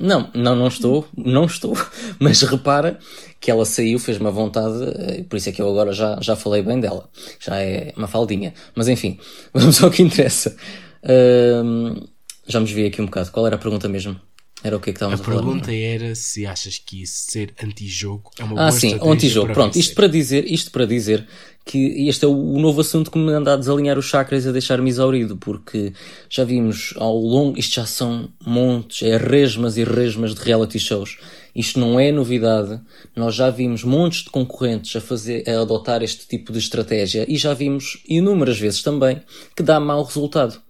Não, 0.02 0.30
não, 0.34 0.56
não 0.56 0.70
estou, 0.70 1.06
não 1.14 1.44
estou. 1.44 1.78
Mas 2.20 2.42
repara 2.42 2.98
que 3.40 3.50
ela 3.50 3.66
saiu, 3.66 3.98
fez 4.00 4.20
uma 4.20 4.32
vontade, 4.32 4.84
eh, 4.98 5.24
por 5.24 5.38
isso 5.38 5.50
é 5.50 5.52
que 5.52 5.62
eu 5.62 5.70
agora 5.70 5.94
já, 5.94 6.20
já 6.22 6.36
falei 6.36 6.62
bem 6.62 6.80
dela. 6.80 7.10
Já 7.40 7.58
é 7.58 7.94
uma 7.96 8.08
faldinha. 8.08 8.54
Mas 8.76 8.88
enfim, 8.88 9.18
vamos 9.54 9.82
ao 9.82 9.90
que 9.90 10.04
interessa. 10.04 10.56
Uh, 11.04 12.08
já 12.46 12.60
me 12.60 12.66
desviei 12.66 12.88
aqui 12.88 13.02
um 13.02 13.06
bocado. 13.06 13.32
Qual 13.32 13.48
era 13.48 13.56
a 13.56 13.60
pergunta 13.60 13.88
mesmo? 13.88 14.20
Era 14.62 14.76
o 14.76 14.80
que 14.80 14.90
é 14.90 14.94
que 14.94 14.98
estávamos 14.98 15.22
a, 15.22 15.24
a 15.24 15.26
falar? 15.26 15.38
A 15.38 15.44
pergunta 15.44 15.74
era 15.74 16.14
se 16.16 16.46
achas 16.46 16.78
que 16.78 17.04
isso 17.04 17.32
ser 17.32 17.54
anti-jogo 17.64 18.30
é 18.38 18.44
uma 18.44 18.54
ah, 18.54 18.56
boa 18.56 18.72
sim, 18.72 18.88
estratégia. 18.88 19.14
anti-jogo. 19.14 19.54
Pronto, 19.54 19.80
isto 19.80 19.96
para 19.96 20.08
dizer, 20.08 20.52
isto 20.52 20.72
para 20.72 20.86
dizer 20.86 21.26
que 21.66 22.10
este 22.10 22.26
é 22.26 22.28
o 22.28 22.60
novo 22.60 22.82
assunto 22.82 23.10
que 23.10 23.18
me 23.18 23.32
anda 23.32 23.54
a 23.54 23.56
desalinhar 23.56 23.98
os 23.98 24.06
chakras 24.06 24.44
e 24.44 24.50
a 24.50 24.52
deixar-me 24.52 24.90
exaurido, 24.90 25.38
porque 25.38 25.94
já 26.30 26.44
vimos 26.44 26.94
ao 26.98 27.16
longo, 27.16 27.58
isto 27.58 27.76
já 27.76 27.86
são 27.86 28.30
montes, 28.46 29.08
é 29.08 29.18
resmas 29.18 29.78
e 29.78 29.84
resmas 29.84 30.36
de 30.36 30.42
reality 30.42 30.80
shows. 30.80 31.18
Isto 31.56 31.80
não 31.80 32.00
é 32.00 32.12
novidade. 32.12 32.80
Nós 33.16 33.36
já 33.36 33.50
vimos 33.50 33.84
montes 33.84 34.24
de 34.24 34.30
concorrentes 34.30 34.96
a 34.96 35.02
fazer, 35.02 35.48
a 35.50 35.62
adotar 35.62 36.04
este 36.04 36.28
tipo 36.28 36.52
de 36.54 36.60
estratégia 36.60 37.26
e 37.28 37.38
já 37.38 37.54
vimos 37.54 38.02
inúmeras 38.08 38.60
vezes 38.60 38.82
também 38.82 39.22
que 39.56 39.64
dá 39.64 39.80
mau 39.80 40.04
resultado. 40.04 40.62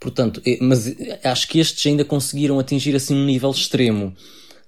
Portanto, 0.00 0.40
mas 0.60 0.94
acho 1.24 1.48
que 1.48 1.58
estes 1.58 1.84
ainda 1.86 2.04
conseguiram 2.04 2.58
atingir 2.58 2.94
assim 2.94 3.16
um 3.16 3.24
nível 3.24 3.50
extremo 3.50 4.14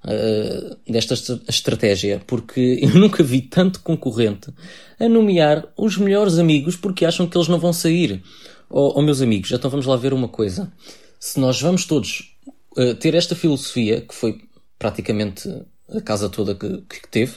uh, 0.04 0.76
desta 0.90 1.14
estratégia, 1.48 2.20
porque 2.26 2.78
eu 2.82 2.90
nunca 2.94 3.22
vi 3.22 3.40
tanto 3.42 3.80
concorrente 3.80 4.52
a 4.98 5.08
nomear 5.08 5.66
os 5.76 5.96
melhores 5.96 6.38
amigos 6.38 6.76
porque 6.76 7.04
acham 7.04 7.26
que 7.26 7.36
eles 7.36 7.48
não 7.48 7.58
vão 7.58 7.72
sair. 7.72 8.22
Oh, 8.68 8.94
oh 8.96 9.02
meus 9.02 9.20
amigos, 9.20 9.50
então 9.52 9.70
vamos 9.70 9.86
lá 9.86 9.96
ver 9.96 10.12
uma 10.12 10.28
coisa. 10.28 10.70
Se 11.18 11.38
nós 11.38 11.60
vamos 11.60 11.84
todos 11.84 12.34
uh, 12.76 12.94
ter 12.96 13.14
esta 13.14 13.36
filosofia, 13.36 14.00
que 14.00 14.14
foi 14.14 14.40
praticamente 14.80 15.48
a 15.94 16.00
casa 16.00 16.28
toda 16.28 16.56
que, 16.56 16.82
que 16.88 17.08
teve, 17.08 17.34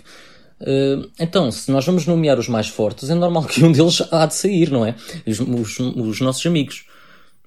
Uh, 0.64 1.12
então, 1.20 1.52
se 1.52 1.70
nós 1.70 1.86
vamos 1.86 2.06
nomear 2.06 2.40
os 2.40 2.48
mais 2.48 2.70
fortes, 2.70 3.10
é 3.10 3.14
normal 3.14 3.44
que 3.48 3.64
um 3.64 3.72
deles 3.72 4.02
há 4.12 4.26
de 4.26 4.34
sair, 4.34 4.72
não 4.72 4.86
é? 4.86 4.96
Os, 5.28 5.40
os, 5.40 5.80
os 5.80 6.22
nossos 6.22 6.46
amigos. 6.46 6.86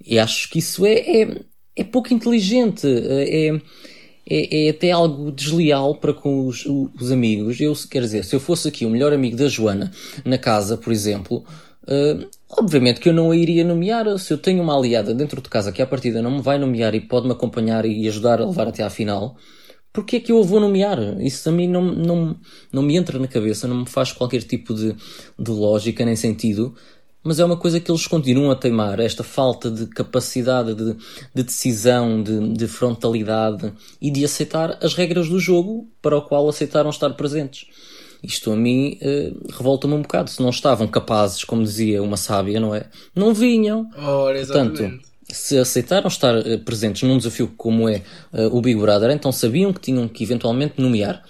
E 0.05 0.19
acho 0.19 0.50
que 0.50 0.59
isso 0.59 0.85
é, 0.85 0.93
é, 0.93 1.41
é 1.76 1.85
pouco 1.85 2.12
inteligente, 2.12 2.87
é, 2.87 3.57
é, 4.29 4.67
é, 4.67 4.71
até 4.71 4.91
algo 4.91 5.33
desleal 5.33 5.95
para 5.95 6.12
com 6.12 6.47
os, 6.47 6.67
os 6.67 7.11
amigos. 7.11 7.59
Eu, 7.59 7.73
quer 7.91 8.03
dizer, 8.03 8.25
se 8.25 8.37
eu 8.37 8.41
fosse 8.41 8.69
aqui 8.69 8.85
o 8.85 8.91
melhor 8.91 9.12
amigo 9.12 9.37
da 9.37 9.49
Joana 9.49 9.91
na 10.25 10.37
casa, 10.37 10.76
por 10.76 10.93
exemplo, 10.93 11.43
uh, 11.85 12.29
obviamente 12.50 13.00
que 13.00 13.09
eu 13.09 13.15
não 13.15 13.31
a 13.31 13.37
iria 13.37 13.65
nomear. 13.65 14.19
Se 14.19 14.33
eu 14.33 14.37
tenho 14.37 14.62
uma 14.62 14.76
aliada 14.76 15.15
dentro 15.15 15.41
de 15.41 15.49
casa 15.49 15.73
que 15.73 15.81
à 15.81 15.87
partida 15.87 16.21
não 16.21 16.33
me 16.33 16.43
vai 16.43 16.59
nomear 16.59 16.95
e 16.95 17.00
pode-me 17.00 17.33
acompanhar 17.33 17.87
e 17.87 18.07
ajudar 18.09 18.43
a 18.43 18.47
levar 18.47 18.69
até 18.69 18.83
à 18.83 18.91
final, 18.91 19.38
porque 19.97 20.17
é 20.17 20.21
que 20.21 20.31
eu 20.31 20.38
a 20.38 20.43
vou 20.43 20.61
nomear? 20.61 20.99
Isso 21.23 21.49
a 21.49 21.53
mim 21.53 21.67
não, 21.67 21.83
não, 21.83 22.37
não 22.71 22.83
me 22.83 22.97
entra 22.97 23.19
na 23.19 23.26
cabeça, 23.26 23.67
não 23.67 23.81
me 23.81 23.87
faz 23.88 24.12
qualquer 24.12 24.43
tipo 24.43 24.75
de, 24.75 24.95
de 25.38 25.50
lógica 25.50 26.05
nem 26.05 26.15
sentido 26.15 26.75
mas 27.25 27.41
é 27.41 27.45
uma 27.45 27.57
coisa 27.57 27.81
que 27.81 27.91
eles 27.91 28.07
continuam 28.07 28.53
a 28.53 28.55
teimar, 28.55 29.00
esta 29.00 29.25
falta 29.25 29.69
de 29.69 29.87
capacidade 29.87 30.76
de, 30.76 30.97
de 31.35 31.43
decisão, 31.43 32.23
de, 32.23 32.53
de, 32.53 32.69
frontalidade 32.69 33.73
e 34.00 34.12
de 34.12 34.25
aceitar 34.25 34.79
as 34.81 34.95
regras 34.95 35.29
do 35.29 35.41
jogo 35.41 35.88
para 36.00 36.17
o 36.17 36.23
qual 36.23 36.49
aceitaram 36.49 36.88
estar 36.88 37.11
presentes. 37.15 37.67
Isto 38.23 38.53
a 38.53 38.57
mim 38.57 38.97
eh, 39.00 39.33
revolta-me 39.50 39.95
um 39.95 40.03
bocado. 40.03 40.31
Se 40.31 40.41
não 40.41 40.50
estavam 40.50 40.87
capazes, 40.87 41.43
como 41.43 41.65
dizia 41.65 42.00
uma 42.00 42.17
sábia, 42.17 42.61
não 42.61 42.73
é? 42.73 42.88
Não 43.12 43.35
vinham. 43.35 43.91
Ora, 43.99 44.38
Portanto, 44.38 45.00
se 45.28 45.59
aceitaram 45.59 46.09
estar 46.09 46.35
eh, 46.47 46.56
presentes 46.56 47.02
num 47.02 47.18
desafio 47.18 47.52
como 47.56 47.88
é 47.88 48.02
eh, 48.33 48.47
o 48.47 48.61
Big 48.61 48.78
Brother, 48.78 49.11
então 49.11 49.33
sabiam 49.33 49.73
que 49.73 49.80
tinham 49.80 50.06
que 50.09 50.23
eventualmente 50.23 50.80
nomear. 50.80 51.23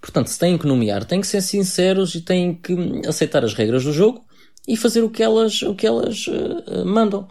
Portanto, 0.00 0.28
se 0.28 0.38
têm 0.38 0.58
que 0.58 0.66
nomear, 0.66 1.04
têm 1.04 1.20
que 1.20 1.26
ser 1.26 1.40
sinceros 1.40 2.14
e 2.14 2.20
têm 2.20 2.54
que 2.54 2.74
hum, 2.74 3.02
aceitar 3.06 3.44
as 3.44 3.54
regras 3.54 3.84
do 3.84 3.92
jogo 3.92 4.24
e 4.66 4.76
fazer 4.76 5.02
o 5.02 5.10
que 5.10 5.22
elas, 5.22 5.62
o 5.62 5.74
que 5.74 5.86
elas 5.86 6.26
uh, 6.26 6.84
mandam. 6.84 7.28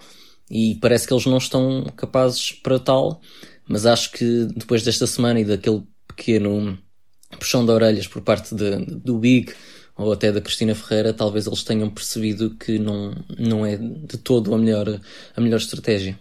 E 0.50 0.76
parece 0.82 1.08
que 1.08 1.14
eles 1.14 1.26
não 1.26 1.38
estão 1.38 1.86
capazes 1.96 2.52
para 2.52 2.80
tal, 2.80 3.22
mas 3.68 3.86
acho 3.86 4.12
que 4.12 4.48
depois 4.56 4.84
desta 4.84 5.08
semana 5.08 5.40
e 5.40 5.46
daquele 5.46 5.84
pequeno 6.08 6.78
puxão 7.40 7.66
de 7.66 7.72
orelhas 7.72 8.08
por 8.08 8.22
parte 8.22 8.54
de, 8.54 8.78
do 8.86 9.18
Big 9.18 9.54
ou 9.96 10.12
até 10.12 10.32
da 10.32 10.42
Cristina 10.42 10.74
Ferreira, 10.74 11.14
talvez 11.14 11.46
eles 11.46 11.64
tenham 11.64 11.90
percebido 11.90 12.56
que 12.56 12.80
não, 12.80 13.14
não 13.38 13.66
é 13.66 13.78
de 13.78 14.18
todo 14.18 14.54
a 14.54 14.58
melhor, 14.58 15.00
a 15.36 15.42
melhor 15.42 15.58
estratégia. 15.58 16.20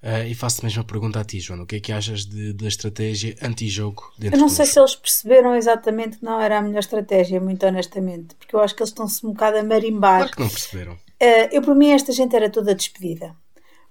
Uh, 0.00 0.28
e 0.28 0.34
faço-te 0.34 0.64
mesmo 0.64 0.80
a 0.80 0.84
pergunta 0.84 1.18
a 1.18 1.24
ti, 1.24 1.40
João. 1.40 1.62
O 1.62 1.66
que 1.66 1.76
é 1.76 1.80
que 1.80 1.90
achas 1.90 2.24
de, 2.24 2.52
da 2.52 2.68
estratégia 2.68 3.36
anti-jogo 3.42 4.12
dentro 4.16 4.36
Eu 4.36 4.40
não 4.40 4.48
sei 4.48 4.64
se 4.64 4.78
eles 4.78 4.94
perceberam 4.94 5.56
exatamente 5.56 6.18
que 6.18 6.24
não 6.24 6.40
era 6.40 6.58
a 6.58 6.62
melhor 6.62 6.78
estratégia, 6.78 7.40
muito 7.40 7.66
honestamente, 7.66 8.36
porque 8.36 8.54
eu 8.54 8.60
acho 8.60 8.76
que 8.76 8.82
eles 8.82 8.90
estão-se 8.90 9.26
um 9.26 9.30
bocado 9.30 9.58
a 9.58 9.62
marimbar. 9.64 10.18
Claro 10.18 10.32
que 10.32 10.40
não 10.40 10.48
perceberam. 10.48 10.92
Uh, 10.92 11.48
eu, 11.50 11.62
por 11.62 11.74
mim, 11.74 11.90
esta 11.90 12.12
gente 12.12 12.36
era 12.36 12.48
toda 12.48 12.76
despedida. 12.76 13.34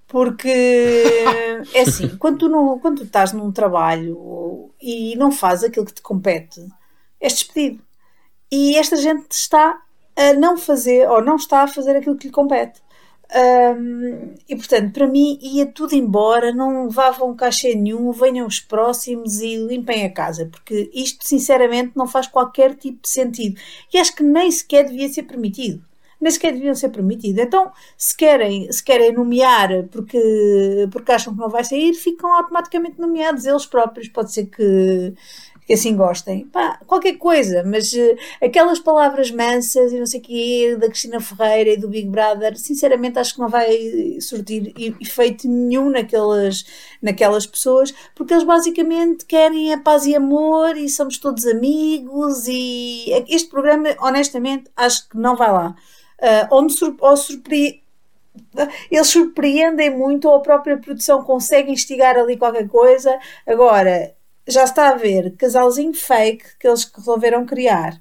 Porque 0.07 0.47
é 1.73 1.81
assim, 1.81 2.07
quando 2.17 2.37
tu, 2.37 2.47
não, 2.47 2.79
quando 2.79 2.99
tu 2.99 3.03
estás 3.03 3.33
num 3.33 3.51
trabalho 3.51 4.71
e 4.81 5.13
não 5.17 5.29
fazes 5.29 5.65
aquilo 5.65 5.85
que 5.85 5.93
te 5.93 6.01
compete, 6.01 6.65
és 7.19 7.33
despedido. 7.33 7.83
E 8.51 8.75
esta 8.77 8.95
gente 8.95 9.31
está 9.31 9.81
a 10.15 10.33
não 10.33 10.57
fazer, 10.57 11.09
ou 11.09 11.21
não 11.21 11.35
está 11.35 11.63
a 11.63 11.67
fazer 11.67 11.95
aquilo 11.95 12.17
que 12.17 12.27
lhe 12.27 12.33
compete. 12.33 12.81
Um, 13.35 14.35
e 14.47 14.55
portanto, 14.55 14.93
para 14.93 15.05
mim, 15.05 15.37
ia 15.41 15.65
tudo 15.65 15.93
embora, 15.93 16.53
não 16.53 16.85
levavam 16.85 17.35
cachê 17.35 17.75
nenhum, 17.75 18.11
venham 18.11 18.47
os 18.47 18.59
próximos 18.59 19.41
e 19.41 19.57
limpem 19.57 20.05
a 20.05 20.13
casa, 20.13 20.47
porque 20.49 20.89
isto, 20.93 21.27
sinceramente, 21.27 21.91
não 21.95 22.07
faz 22.07 22.27
qualquer 22.27 22.75
tipo 22.75 23.01
de 23.01 23.09
sentido. 23.09 23.59
E 23.93 23.97
acho 23.97 24.15
que 24.15 24.23
nem 24.23 24.49
sequer 24.49 24.85
devia 24.85 25.09
ser 25.09 25.23
permitido. 25.23 25.83
Nem 26.19 26.31
sequer 26.31 26.51
deviam 26.51 26.73
ser 26.73 26.89
permitido. 26.89 27.39
Então, 27.39 27.71
se 27.95 28.15
querem, 28.17 28.71
se 28.71 28.83
querem 28.83 29.13
nomear 29.13 29.69
porque, 29.91 30.87
porque 30.91 31.11
acham 31.11 31.33
que 31.33 31.39
não 31.39 31.49
vai 31.49 31.63
sair, 31.63 31.93
ficam 31.93 32.33
automaticamente 32.33 32.99
nomeados 32.99 33.45
eles 33.45 33.67
próprios. 33.67 34.09
Pode 34.09 34.33
ser 34.33 34.47
que 34.47 35.13
que 35.67 35.73
assim 35.73 35.97
gostem. 35.97 36.45
Pá, 36.47 36.79
qualquer 36.87 37.17
coisa, 37.17 37.61
mas 37.61 37.91
uh, 37.91 38.17
aquelas 38.41 38.79
palavras 38.79 39.29
mansas 39.29 39.91
e 39.91 39.99
não 39.99 40.05
sei 40.05 40.21
o 40.21 40.23
quê, 40.23 40.77
da 40.79 40.87
Cristina 40.87 41.19
Ferreira 41.19 41.71
e 41.71 41.77
do 41.77 41.89
Big 41.89 42.07
Brother, 42.07 42.57
sinceramente 42.57 43.19
acho 43.19 43.33
que 43.35 43.41
não 43.41 43.49
vai 43.49 44.17
surtir 44.21 44.73
efeito 45.01 45.45
nenhum 45.45 45.89
naquelas, 45.89 46.65
naquelas 47.01 47.45
pessoas, 47.45 47.93
porque 48.15 48.33
eles 48.33 48.45
basicamente 48.45 49.25
querem 49.25 49.73
a 49.73 49.77
paz 49.77 50.05
e 50.05 50.15
amor 50.15 50.77
e 50.77 50.87
somos 50.87 51.17
todos 51.17 51.45
amigos 51.45 52.47
e 52.47 53.11
este 53.27 53.49
programa, 53.49 53.89
honestamente, 53.99 54.71
acho 54.77 55.09
que 55.09 55.17
não 55.17 55.35
vai 55.35 55.51
lá. 55.51 55.75
Uh, 56.19 56.47
ou 56.49 56.61
me 56.63 56.71
ou 57.01 57.17
surpre 57.17 57.83
eles 58.89 59.07
surpreendem 59.07 59.95
muito 59.95 60.27
ou 60.27 60.35
a 60.35 60.39
própria 60.39 60.77
produção 60.77 61.23
consegue 61.23 61.71
instigar 61.71 62.15
ali 62.15 62.37
qualquer 62.37 62.67
coisa. 62.67 63.19
Agora, 63.45 64.15
já 64.47 64.63
está 64.63 64.89
a 64.89 64.95
ver 64.95 65.35
casalzinho 65.35 65.93
fake 65.93 66.57
que 66.59 66.67
eles 66.67 66.89
resolveram 66.95 67.45
criar. 67.45 67.99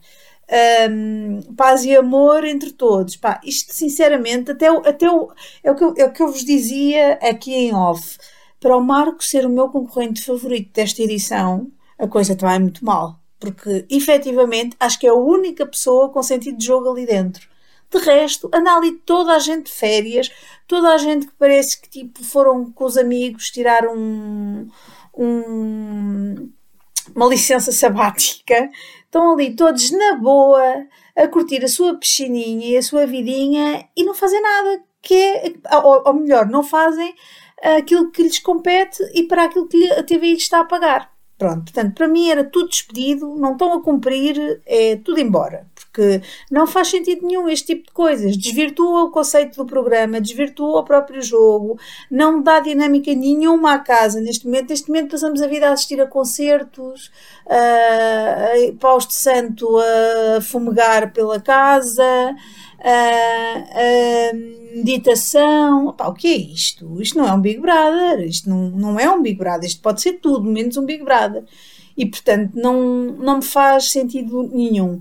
Um, 0.90 1.40
paz 1.54 1.84
e 1.84 1.96
amor 1.96 2.44
entre 2.44 2.72
todos. 2.72 3.16
Pá, 3.16 3.40
isto, 3.44 3.74
sinceramente, 3.74 4.52
até, 4.52 4.70
o, 4.70 4.78
até 4.78 5.10
o, 5.10 5.32
é, 5.62 5.70
o 5.70 5.74
que 5.74 5.84
eu, 5.84 5.94
é 5.96 6.04
o 6.04 6.12
que 6.12 6.22
eu 6.22 6.30
vos 6.30 6.44
dizia 6.44 7.14
aqui 7.14 7.52
em 7.52 7.74
off. 7.74 8.16
Para 8.60 8.76
o 8.76 8.80
Marco 8.80 9.24
ser 9.24 9.44
o 9.44 9.50
meu 9.50 9.68
concorrente 9.68 10.24
favorito 10.24 10.72
desta 10.72 11.02
edição, 11.02 11.70
a 11.98 12.06
coisa 12.06 12.36
vai 12.36 12.58
muito 12.58 12.84
mal. 12.84 13.18
Porque, 13.38 13.84
efetivamente, 13.90 14.76
acho 14.80 14.98
que 14.98 15.06
é 15.06 15.10
a 15.10 15.14
única 15.14 15.66
pessoa 15.66 16.10
com 16.10 16.22
sentido 16.22 16.56
de 16.56 16.66
jogo 16.66 16.90
ali 16.90 17.04
dentro. 17.04 17.48
De 17.90 17.98
resto, 17.98 18.50
anda 18.52 18.74
ali 18.74 18.92
toda 18.92 19.34
a 19.34 19.38
gente 19.38 19.66
de 19.66 19.72
férias, 19.72 20.30
toda 20.66 20.88
a 20.88 20.98
gente 20.98 21.26
que 21.26 21.32
parece 21.38 21.80
que 21.80 21.88
tipo, 21.88 22.24
foram 22.24 22.72
com 22.72 22.84
os 22.84 22.96
amigos 22.96 23.50
tirar 23.50 23.86
um, 23.86 24.68
um, 25.16 26.50
uma 27.14 27.26
licença 27.26 27.72
sabática, 27.72 28.68
estão 29.04 29.32
ali 29.32 29.54
todos 29.54 29.90
na 29.90 30.16
boa 30.16 30.86
a 31.16 31.26
curtir 31.28 31.64
a 31.64 31.68
sua 31.68 31.96
piscininha 31.98 32.66
e 32.66 32.76
a 32.76 32.82
sua 32.82 33.06
vidinha 33.06 33.88
e 33.96 34.04
não 34.04 34.14
fazem 34.14 34.40
nada, 34.42 34.82
que 35.00 35.14
é, 35.14 35.52
ou, 35.82 36.02
ou 36.06 36.14
melhor, 36.14 36.46
não 36.46 36.62
fazem 36.62 37.14
aquilo 37.62 38.10
que 38.10 38.22
lhes 38.22 38.38
compete 38.38 39.02
e 39.14 39.22
para 39.24 39.44
aquilo 39.44 39.66
que 39.66 39.90
a 39.92 40.02
TVI 40.02 40.34
está 40.34 40.60
a 40.60 40.64
pagar. 40.64 41.10
Pronto, 41.38 41.64
portanto, 41.64 41.94
para 41.94 42.08
mim 42.08 42.30
era 42.30 42.44
tudo 42.44 42.68
despedido, 42.68 43.34
não 43.36 43.52
estão 43.52 43.72
a 43.74 43.82
cumprir, 43.82 44.62
é 44.64 44.96
tudo 44.96 45.20
embora. 45.20 45.66
Porque 45.96 46.20
não 46.50 46.66
faz 46.66 46.88
sentido 46.88 47.26
nenhum 47.26 47.48
este 47.48 47.74
tipo 47.74 47.86
de 47.86 47.92
coisas. 47.92 48.36
Desvirtua 48.36 49.04
o 49.04 49.10
conceito 49.10 49.56
do 49.56 49.64
programa, 49.64 50.20
desvirtua 50.20 50.80
o 50.80 50.84
próprio 50.84 51.22
jogo, 51.22 51.78
não 52.10 52.42
dá 52.42 52.60
dinâmica 52.60 53.14
nenhuma 53.14 53.72
à 53.72 53.78
casa 53.78 54.20
neste 54.20 54.44
momento. 54.44 54.68
Neste 54.68 54.88
momento 54.88 55.12
passamos 55.12 55.40
a 55.40 55.46
vida 55.46 55.68
a 55.68 55.72
assistir 55.72 55.98
a 55.98 56.06
concertos, 56.06 57.10
a, 57.48 57.54
a 57.56 58.72
paus 58.78 59.06
de 59.06 59.14
santo 59.14 59.66
a 59.78 60.40
fumegar 60.42 61.14
pela 61.14 61.40
casa, 61.40 62.04
a, 62.78 64.32
meditação. 64.76 65.86
Opa, 65.86 66.08
o 66.08 66.12
que 66.12 66.28
é 66.28 66.36
isto? 66.36 67.00
Isto 67.00 67.16
não 67.16 67.26
é 67.26 67.32
um 67.32 67.40
Big 67.40 67.58
Brother. 67.58 68.20
Isto 68.20 68.50
não, 68.50 68.68
não 68.70 69.00
é 69.00 69.10
um 69.10 69.22
Big 69.22 69.38
Brother. 69.38 69.66
Isto 69.66 69.80
pode 69.80 70.02
ser 70.02 70.14
tudo, 70.14 70.44
menos 70.44 70.76
um 70.76 70.84
Big 70.84 71.02
Brother. 71.02 71.42
E, 71.96 72.04
portanto, 72.04 72.52
não, 72.54 72.82
não 73.12 73.36
me 73.38 73.44
faz 73.44 73.90
sentido 73.90 74.42
nenhum. 74.52 75.00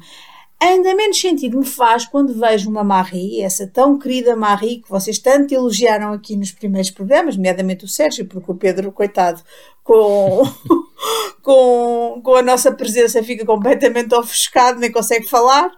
Ainda 0.59 0.95
menos 0.95 1.19
sentido 1.19 1.59
me 1.59 1.65
faz 1.65 2.05
quando 2.05 2.33
vejo 2.33 2.69
uma 2.69 2.83
Marie, 2.83 3.41
essa 3.41 3.67
tão 3.67 3.99
querida 3.99 4.35
Marie 4.35 4.81
que 4.81 4.89
vocês 4.89 5.19
tanto 5.19 5.53
elogiaram 5.53 6.13
aqui 6.13 6.35
nos 6.35 6.51
primeiros 6.51 6.89
programas, 6.89 7.35
nomeadamente 7.35 7.83
o 7.83 7.87
Sérgio, 7.87 8.25
porque 8.25 8.51
o 8.51 8.55
Pedro, 8.55 8.91
coitado, 8.91 9.41
com, 9.83 10.43
com, 11.43 12.21
com 12.23 12.35
a 12.35 12.41
nossa 12.41 12.71
presença 12.71 13.21
fica 13.21 13.45
completamente 13.45 14.15
ofuscado, 14.15 14.79
nem 14.79 14.91
consegue 14.91 15.27
falar. 15.27 15.69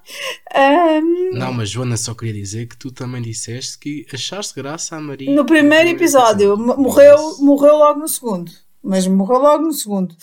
Um, 0.56 1.38
não, 1.38 1.52
mas 1.52 1.70
Joana, 1.70 1.98
só 1.98 2.14
queria 2.14 2.34
dizer 2.34 2.68
que 2.68 2.78
tu 2.78 2.92
também 2.92 3.22
disseste 3.22 3.80
que 3.80 4.06
achaste 4.14 4.56
graça 4.56 4.96
a 4.96 5.02
Maria. 5.02 5.34
No 5.34 5.46
primeiro 5.46 5.90
episódio, 5.90 6.56
morreu, 6.56 7.38
morreu 7.40 7.78
logo 7.78 8.00
no 8.00 8.08
segundo. 8.08 8.52
Mas 8.82 9.06
morreu 9.08 9.40
logo 9.40 9.64
no 9.64 9.74
segundo. 9.74 10.16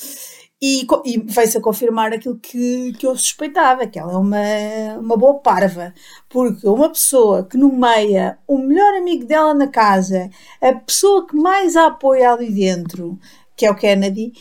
E, 0.67 0.87
e 1.05 1.19
veio-se 1.19 1.59
a 1.59 1.61
confirmar 1.61 2.15
aquilo 2.15 2.39
que, 2.39 2.95
que 2.95 3.07
eu 3.07 3.15
suspeitava, 3.15 3.87
que 3.87 3.99
ela 3.99 4.15
é 4.15 4.17
uma, 4.17 4.99
uma 4.99 5.15
boa 5.15 5.35
parva. 5.35 5.93
Porque 6.27 6.67
uma 6.67 6.89
pessoa 6.89 7.45
que 7.45 7.59
nomeia 7.59 8.39
o 8.49 8.57
melhor 8.57 8.95
amigo 8.95 9.27
dela 9.27 9.53
na 9.53 9.69
casa, 9.69 10.31
a 10.63 10.73
pessoa 10.73 11.27
que 11.27 11.37
mais 11.37 11.77
a 11.77 11.89
apoia 11.89 12.33
ali 12.33 12.51
dentro, 12.51 13.19
que 13.55 13.67
é 13.67 13.71
o 13.71 13.75
Kennedy, 13.75 14.33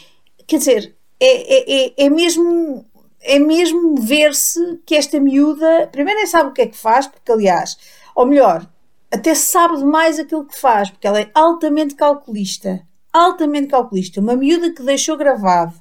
quer 0.47 0.59
dizer, 0.59 0.95
é, 1.19 1.25
é, 1.25 1.87
é, 1.87 1.93
é 2.05 2.09
mesmo 2.09 2.85
é 3.19 3.37
mesmo 3.37 3.95
ver-se 3.95 4.79
que 4.85 4.95
esta 4.95 5.19
miúda, 5.19 5.89
primeiro 5.91 6.19
nem 6.19 6.27
sabe 6.27 6.49
o 6.49 6.53
que 6.53 6.61
é 6.61 6.67
que 6.67 6.77
faz, 6.77 7.05
porque 7.05 7.31
aliás, 7.33 7.77
ou 8.15 8.25
melhor, 8.25 8.65
até 9.11 9.35
sabe 9.35 9.77
demais 9.77 10.19
aquilo 10.19 10.45
que 10.45 10.57
faz, 10.57 10.89
porque 10.89 11.05
ela 11.05 11.19
é 11.19 11.29
altamente 11.33 11.95
calculista. 11.95 12.81
Altamente 13.11 13.67
calculista. 13.67 14.21
Uma 14.21 14.37
miúda 14.37 14.71
que 14.71 14.83
deixou 14.83 15.17
gravado 15.17 15.73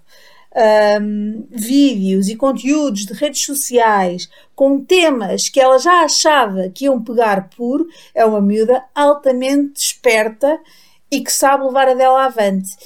um, 0.54 1.47
vídeos 1.50 2.28
e 2.28 2.37
conteúdos 2.37 3.06
de 3.06 3.12
redes 3.14 3.44
sociais 3.44 4.28
com 4.54 4.85
temas 4.85 5.49
que 5.49 5.61
ela 5.61 5.78
já 5.78 6.04
achava 6.04 6.68
que 6.68 6.85
iam 6.85 7.02
pegar 7.02 7.49
por, 7.56 7.87
é 8.14 8.25
uma 8.25 8.40
miúda 8.40 8.85
altamente 8.94 9.80
esperta 9.80 10.61
e 11.11 11.21
que 11.21 11.32
sabe 11.32 11.64
levar 11.64 11.88
a 11.88 11.94
dela 11.94 12.25
avante. 12.25 12.76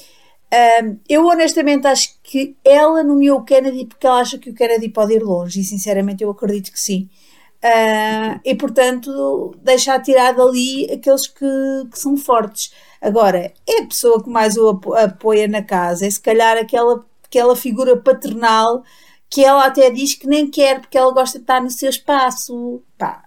Um, 0.83 0.99
eu 1.09 1.27
honestamente 1.27 1.87
acho 1.87 2.17
que 2.23 2.57
ela 2.65 3.03
nomeou 3.03 3.41
o 3.41 3.45
Kennedy 3.45 3.85
porque 3.85 4.07
ela 4.07 4.21
acha 4.21 4.39
que 4.39 4.51
o 4.51 4.55
Kennedy 4.55 4.89
pode 4.89 5.15
ir 5.15 5.23
longe 5.23 5.61
e 5.61 5.65
sinceramente 5.65 6.23
eu 6.23 6.31
acredito 6.31 6.73
que 6.73 6.81
sim. 6.81 7.09
Uh, 7.57 8.39
e 8.45 8.55
portanto 8.55 9.57
deixa 9.63 9.99
tirar 9.99 10.33
dali 10.33 10.89
aqueles 10.93 11.27
que, 11.27 11.45
que, 11.91 11.99
são 11.99 12.17
fortes. 12.17 12.73
Agora, 13.01 13.53
é 13.67 13.83
a 13.83 13.87
pessoa 13.87 14.23
que 14.23 14.31
mais 14.31 14.57
o 14.57 14.69
apoia 14.95 15.49
na 15.49 15.63
casa, 15.63 16.07
é 16.07 16.11
se 16.11 16.21
calhar 16.21 16.57
aquela 16.57 17.05
aquela 17.27 17.57
figura 17.57 17.97
paternal 17.97 18.83
que 19.29 19.45
ela 19.45 19.67
até 19.67 19.91
diz 19.91 20.15
que 20.15 20.27
nem 20.27 20.49
quer 20.49 20.81
porque 20.81 20.97
ela 20.97 21.13
gosta 21.13 21.39
de 21.39 21.43
estar 21.43 21.61
no 21.61 21.71
seu 21.71 21.91
espaço. 21.91 22.83
Pá. 22.97 23.23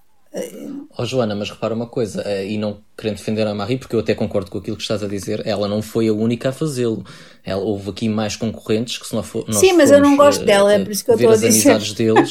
Oh, 0.95 1.05
Joana, 1.05 1.35
mas 1.35 1.49
repara 1.49 1.73
uma 1.73 1.87
coisa, 1.87 2.21
eh, 2.23 2.51
e 2.51 2.57
não 2.57 2.81
querendo 2.95 3.17
defender 3.17 3.47
a 3.47 3.55
Marie, 3.55 3.77
porque 3.77 3.95
eu 3.95 3.99
até 3.99 4.13
concordo 4.13 4.51
com 4.51 4.59
aquilo 4.59 4.75
que 4.77 4.83
estás 4.83 5.01
a 5.01 5.07
dizer, 5.07 5.41
ela 5.45 5.67
não 5.67 5.81
foi 5.81 6.07
a 6.07 6.13
única 6.13 6.49
a 6.49 6.51
fazê-lo. 6.51 7.03
Houve 7.47 7.89
aqui 7.89 8.07
mais 8.07 8.35
concorrentes 8.35 8.99
que 8.99 9.07
se 9.07 9.15
não 9.15 9.23
for. 9.23 9.43
Sim, 9.51 9.73
mas 9.73 9.89
eu 9.89 9.99
não 9.99 10.15
gosto 10.15 10.43
uh, 10.43 10.45
dela, 10.45 10.71
é 10.71 10.83
por 10.83 10.91
isso 10.91 11.03
que 11.03 11.09
eu 11.11 11.15
estou 11.15 11.31
a 11.31 11.33
dizer. 11.33 11.47
as 11.47 11.53
amizades 11.53 11.93
deles. 11.93 12.29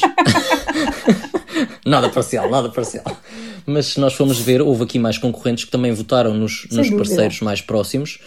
nada 1.85 2.09
parcial, 2.09 2.49
nada 2.49 2.69
parcial. 2.69 3.03
Mas 3.65 3.87
se 3.87 3.99
nós 3.99 4.13
formos 4.13 4.39
ver, 4.39 4.61
houve 4.61 4.83
aqui 4.83 4.97
mais 4.97 5.17
concorrentes 5.17 5.65
que 5.65 5.71
também 5.71 5.91
votaram 5.91 6.33
nos, 6.33 6.67
nos 6.71 6.89
parceiros 6.89 7.41
mais 7.41 7.59
próximos 7.59 8.19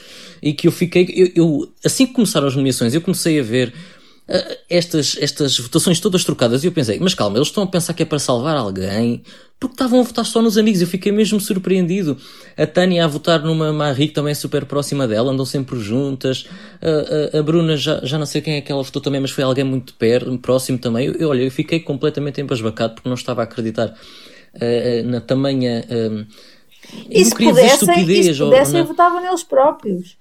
e 0.42 0.52
que 0.52 0.66
eu 0.66 0.72
fiquei. 0.72 1.06
Eu, 1.14 1.30
eu, 1.34 1.72
assim 1.84 2.06
que 2.06 2.12
começaram 2.12 2.48
as 2.48 2.56
nomeações, 2.56 2.94
eu 2.94 3.00
comecei 3.00 3.38
a 3.38 3.42
ver 3.42 3.68
uh, 4.28 4.56
estas, 4.68 5.16
estas 5.20 5.58
votações 5.58 6.00
todas 6.00 6.24
trocadas 6.24 6.64
e 6.64 6.66
eu 6.66 6.72
pensei, 6.72 6.98
mas 6.98 7.14
calma, 7.14 7.38
eles 7.38 7.48
estão 7.48 7.62
a 7.62 7.66
pensar 7.66 7.94
que 7.94 8.02
é 8.02 8.06
para 8.06 8.18
salvar 8.18 8.56
alguém, 8.56 9.22
porque 9.60 9.74
estavam 9.74 10.00
a 10.00 10.02
votar 10.02 10.24
só 10.24 10.42
nos 10.42 10.58
amigos. 10.58 10.80
Eu 10.80 10.88
fiquei 10.88 11.12
mesmo 11.12 11.38
surpreendido. 11.38 12.16
A 12.56 12.66
Tânia 12.66 13.04
a 13.04 13.06
votar 13.06 13.40
numa 13.44 13.72
Marie 13.72 14.08
que 14.08 14.14
também 14.14 14.32
é 14.32 14.34
super 14.34 14.64
próxima 14.64 15.06
dela, 15.06 15.30
andam 15.30 15.46
sempre 15.46 15.78
juntas. 15.78 16.48
A, 16.82 17.36
a, 17.36 17.38
a, 17.38 17.42
Bruna, 17.44 17.76
já, 17.76 18.00
já 18.02 18.18
não 18.18 18.26
sei 18.26 18.40
quem 18.40 18.54
é 18.54 18.60
que 18.60 18.72
ela 18.72 18.82
votou 18.82 19.00
também, 19.00 19.20
mas 19.20 19.30
foi 19.30 19.44
alguém 19.44 19.62
muito 19.62 19.94
perto, 19.94 20.36
próximo 20.38 20.78
também. 20.78 21.14
Eu, 21.16 21.28
olha, 21.28 21.42
eu 21.42 21.50
fiquei 21.52 21.78
completamente 21.78 22.40
embasbacado 22.40 22.94
porque 22.94 23.08
não 23.08 23.14
estava 23.14 23.42
a 23.42 23.44
acreditar 23.44 23.94
uh, 24.54 25.06
na 25.08 25.20
tamanha. 25.20 25.84
Uh, 25.88 26.26
e 27.08 27.24
se 27.24 27.34
pudessem, 27.34 28.04
e 28.04 28.34
se 28.34 28.38
pudessem 28.38 28.80
ou, 28.80 28.86
votavam 28.86 29.22
neles 29.22 29.44
próprios. 29.44 30.16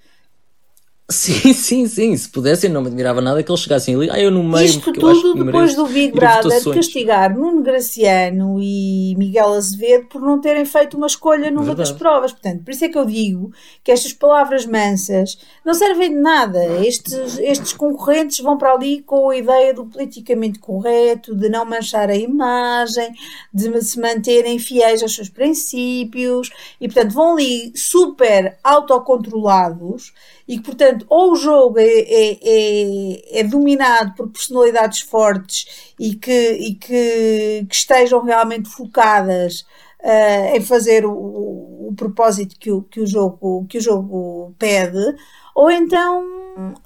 Sim, 1.11 1.51
sim, 1.53 1.87
sim. 1.87 2.15
Se 2.15 2.29
pudessem, 2.29 2.69
não 2.69 2.81
me 2.81 2.87
admirava 2.87 3.21
nada 3.21 3.43
que 3.43 3.51
eles 3.51 3.61
chegassem 3.61 3.95
ali. 3.95 4.09
Ah, 4.09 4.19
eu 4.19 4.31
no 4.31 4.43
meio. 4.43 4.65
Isto 4.65 4.91
tudo 4.91 5.43
depois 5.45 5.75
do 5.75 5.85
Big 5.87 6.13
Brother 6.13 6.63
castigar 6.73 7.35
Nuno 7.35 7.61
Graciano 7.61 8.57
e 8.61 9.15
Miguel 9.17 9.53
Azevedo 9.53 10.07
por 10.07 10.21
não 10.21 10.39
terem 10.39 10.65
feito 10.65 10.97
uma 10.97 11.07
escolha 11.07 11.51
numa 11.51 11.65
Verdade. 11.65 11.89
das 11.89 11.97
provas. 11.97 12.31
Portanto, 12.31 12.63
por 12.63 12.71
isso 12.71 12.85
é 12.85 12.89
que 12.89 12.97
eu 12.97 13.05
digo 13.05 13.51
que 13.83 13.91
estas 13.91 14.13
palavras 14.13 14.65
mansas 14.65 15.37
não 15.65 15.73
servem 15.73 16.09
de 16.09 16.19
nada. 16.19 16.63
Estes, 16.85 17.37
estes 17.39 17.73
concorrentes 17.73 18.39
vão 18.39 18.57
para 18.57 18.73
ali 18.73 19.01
com 19.01 19.29
a 19.29 19.37
ideia 19.37 19.73
do 19.73 19.85
politicamente 19.85 20.59
correto, 20.59 21.35
de 21.35 21.49
não 21.49 21.65
manchar 21.65 22.09
a 22.09 22.15
imagem, 22.15 23.11
de 23.53 23.81
se 23.81 23.99
manterem 23.99 24.57
fiéis 24.57 25.01
aos 25.01 25.13
seus 25.13 25.29
princípios 25.29 26.49
e, 26.79 26.87
portanto, 26.87 27.13
vão 27.13 27.33
ali 27.33 27.71
super 27.75 28.57
autocontrolados 28.63 30.13
e 30.47 30.57
que, 30.57 30.63
portanto, 30.63 31.05
ou 31.09 31.33
o 31.33 31.35
jogo 31.35 31.79
é, 31.79 31.85
é, 31.85 32.39
é, 32.43 33.39
é 33.39 33.43
dominado 33.43 34.13
por 34.15 34.29
personalidades 34.29 35.01
fortes 35.01 35.93
e 35.99 36.15
que, 36.15 36.51
e 36.53 36.75
que, 36.75 37.65
que 37.69 37.75
estejam 37.75 38.23
realmente 38.23 38.69
focadas 38.69 39.61
uh, 40.01 40.55
em 40.55 40.61
fazer 40.61 41.05
o, 41.05 41.11
o, 41.11 41.93
propósito 41.95 42.57
que 42.59 42.71
o, 42.71 42.81
que, 42.83 42.99
o 42.99 43.07
jogo, 43.07 43.65
que 43.67 43.77
o 43.77 43.81
jogo 43.81 44.55
pede, 44.57 45.15
ou 45.55 45.69
então 45.69 46.25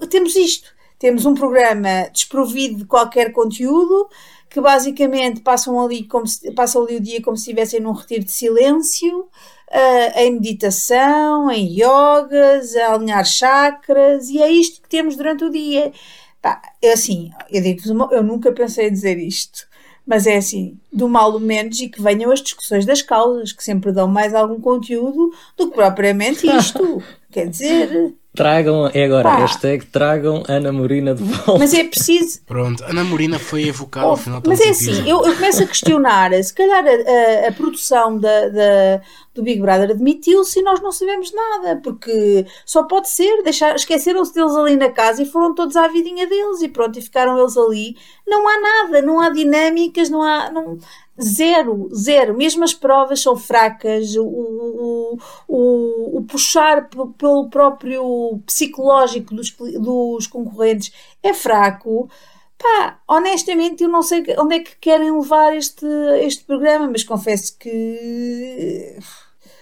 temos 0.09 0.35
isto. 0.35 0.74
Temos 1.05 1.23
um 1.23 1.35
programa 1.35 2.09
desprovido 2.11 2.77
de 2.77 2.85
qualquer 2.85 3.31
conteúdo, 3.31 4.09
que 4.49 4.59
basicamente 4.59 5.39
passam 5.39 5.79
ali, 5.79 6.07
como 6.07 6.25
se, 6.25 6.51
passam 6.53 6.83
ali 6.83 6.95
o 6.95 6.99
dia 6.99 7.21
como 7.21 7.37
se 7.37 7.43
estivessem 7.43 7.79
num 7.79 7.91
retiro 7.91 8.23
de 8.23 8.31
silêncio, 8.31 9.19
uh, 9.19 10.17
em 10.19 10.31
meditação, 10.31 11.51
em 11.51 11.79
yogas, 11.79 12.75
a 12.75 12.95
alinhar 12.95 13.23
chakras, 13.23 14.29
e 14.29 14.41
é 14.41 14.49
isto 14.49 14.81
que 14.81 14.89
temos 14.89 15.15
durante 15.15 15.43
o 15.43 15.51
dia. 15.51 15.93
Pá, 16.41 16.59
é 16.81 16.93
assim, 16.93 17.29
eu 17.51 17.61
digo 17.61 17.83
eu 18.11 18.23
nunca 18.23 18.51
pensei 18.51 18.87
em 18.87 18.91
dizer 18.91 19.19
isto, 19.19 19.67
mas 20.07 20.25
é 20.25 20.37
assim, 20.37 20.79
do 20.91 21.07
mal 21.07 21.35
o 21.35 21.39
menos 21.39 21.79
e 21.81 21.87
que 21.87 22.01
venham 22.01 22.31
as 22.31 22.41
discussões 22.41 22.83
das 22.83 23.03
causas, 23.03 23.53
que 23.53 23.63
sempre 23.63 23.91
dão 23.91 24.07
mais 24.07 24.33
algum 24.33 24.59
conteúdo 24.59 25.31
do 25.55 25.69
que 25.69 25.75
propriamente 25.75 26.47
isto. 26.47 27.03
Quer 27.29 27.47
dizer. 27.47 28.15
Tragam, 28.35 28.89
é 28.93 29.05
agora, 29.05 29.29
Pá. 29.29 29.35
hashtag 29.37 29.85
tragam 29.87 30.43
Ana 30.47 30.71
Morina 30.71 31.15
de 31.15 31.23
volta. 31.23 31.59
Mas 31.59 31.73
é 31.73 31.83
preciso. 31.83 32.41
Pronto, 32.45 32.83
Ana 32.83 33.03
Morina 33.03 33.39
foi 33.39 33.67
evocada 33.67 34.07
ao 34.07 34.17
final 34.17 34.41
Mas 34.45 34.59
é 34.59 34.69
assim, 34.69 35.09
eu, 35.09 35.25
eu, 35.25 35.33
começo 35.35 35.63
a 35.63 35.65
questionar, 35.65 36.31
se 36.43 36.53
calhar 36.53 36.83
a, 36.85 37.45
a, 37.45 37.49
a 37.49 37.51
produção 37.51 38.17
da, 38.17 38.49
da, 38.49 39.01
do 39.33 39.43
Big 39.43 39.61
Brother 39.61 39.91
admitiu-se 39.91 40.59
e 40.59 40.63
nós 40.63 40.81
não 40.81 40.91
sabemos 40.91 41.31
nada, 41.33 41.79
porque 41.83 42.45
só 42.65 42.83
pode 42.83 43.09
ser, 43.09 43.43
deixar, 43.43 43.75
esqueceram-se 43.75 44.33
deles 44.33 44.55
ali 44.55 44.75
na 44.75 44.89
casa 44.89 45.23
e 45.23 45.25
foram 45.25 45.53
todos 45.55 45.75
à 45.75 45.87
vidinha 45.87 46.27
deles 46.27 46.61
e 46.61 46.67
pronto, 46.67 46.97
e 46.97 47.01
ficaram 47.01 47.37
eles 47.39 47.57
ali. 47.57 47.95
Não 48.27 48.47
há 48.47 48.59
nada, 48.59 49.01
não 49.01 49.19
há 49.19 49.29
dinâmicas, 49.29 50.09
não 50.09 50.21
há. 50.21 50.49
Não, 50.51 50.77
Zero, 51.21 51.89
zero. 51.95 52.35
Mesmo 52.35 52.63
as 52.63 52.73
provas 52.73 53.21
são 53.21 53.37
fracas, 53.37 54.15
o, 54.17 54.25
o, 54.25 55.19
o, 55.47 56.17
o 56.17 56.23
puxar 56.23 56.89
pelo 57.17 57.49
próprio 57.49 58.39
psicológico 58.45 59.33
dos, 59.33 59.51
dos 59.51 60.27
concorrentes 60.27 60.91
é 61.23 61.33
fraco. 61.33 62.09
Pá, 62.57 62.99
honestamente 63.07 63.83
eu 63.83 63.89
não 63.89 64.01
sei 64.01 64.23
onde 64.37 64.55
é 64.55 64.59
que 64.59 64.75
querem 64.77 65.11
levar 65.11 65.55
este, 65.55 65.85
este 66.21 66.43
programa, 66.45 66.89
mas 66.89 67.03
confesso 67.03 67.57
que 67.57 68.97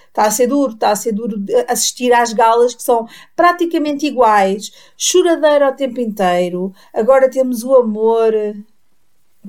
está 0.07 0.25
a 0.25 0.31
ser 0.31 0.47
duro, 0.47 0.73
está 0.73 0.91
a 0.91 0.95
ser 0.95 1.11
duro 1.11 1.35
assistir 1.67 2.13
às 2.13 2.33
galas 2.33 2.75
que 2.75 2.83
são 2.83 3.07
praticamente 3.35 4.05
iguais, 4.05 4.71
choradeira 4.95 5.69
o 5.69 5.75
tempo 5.75 5.99
inteiro, 5.99 6.73
agora 6.93 7.29
temos 7.29 7.63
o 7.63 7.75
amor, 7.75 8.31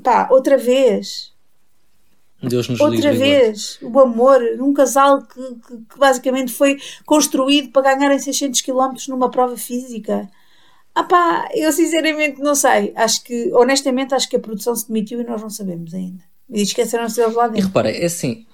pá, 0.02 0.28
outra 0.30 0.56
vez. 0.56 1.33
Deus 2.48 2.68
nos 2.68 2.80
Outra 2.80 3.12
vez, 3.12 3.78
o 3.83 3.98
amor, 3.98 4.40
num 4.57 4.72
casal 4.72 5.22
que, 5.22 5.40
que, 5.40 5.76
que, 5.76 5.98
basicamente 5.98 6.52
foi 6.52 6.78
construído 7.04 7.70
para 7.70 7.94
ganharem 7.94 8.18
600 8.18 8.61
km 8.61 8.94
numa 9.09 9.30
prova 9.30 9.57
física. 9.57 10.28
Ah 10.94 11.04
pá, 11.04 11.48
eu 11.54 11.72
sinceramente 11.72 12.40
não 12.40 12.54
sei. 12.54 12.92
Acho 12.94 13.24
que, 13.24 13.52
honestamente, 13.52 14.14
acho 14.14 14.28
que 14.28 14.37
a 14.37 14.40
produção 14.40 14.74
se 14.76 14.87
demitiu 14.87 15.20
e 15.20 15.24
nós 15.24 15.42
não 15.42 15.50
sabemos 15.50 15.92
ainda. 15.92 16.22
E 16.48 16.62
esqueceram-se 16.62 17.16
deles 17.16 17.35
lá 17.35 17.48
dentro. 17.48 17.61
E 17.61 17.66
repara, 17.66 17.90
é 17.90 18.04
assim, 18.04 18.46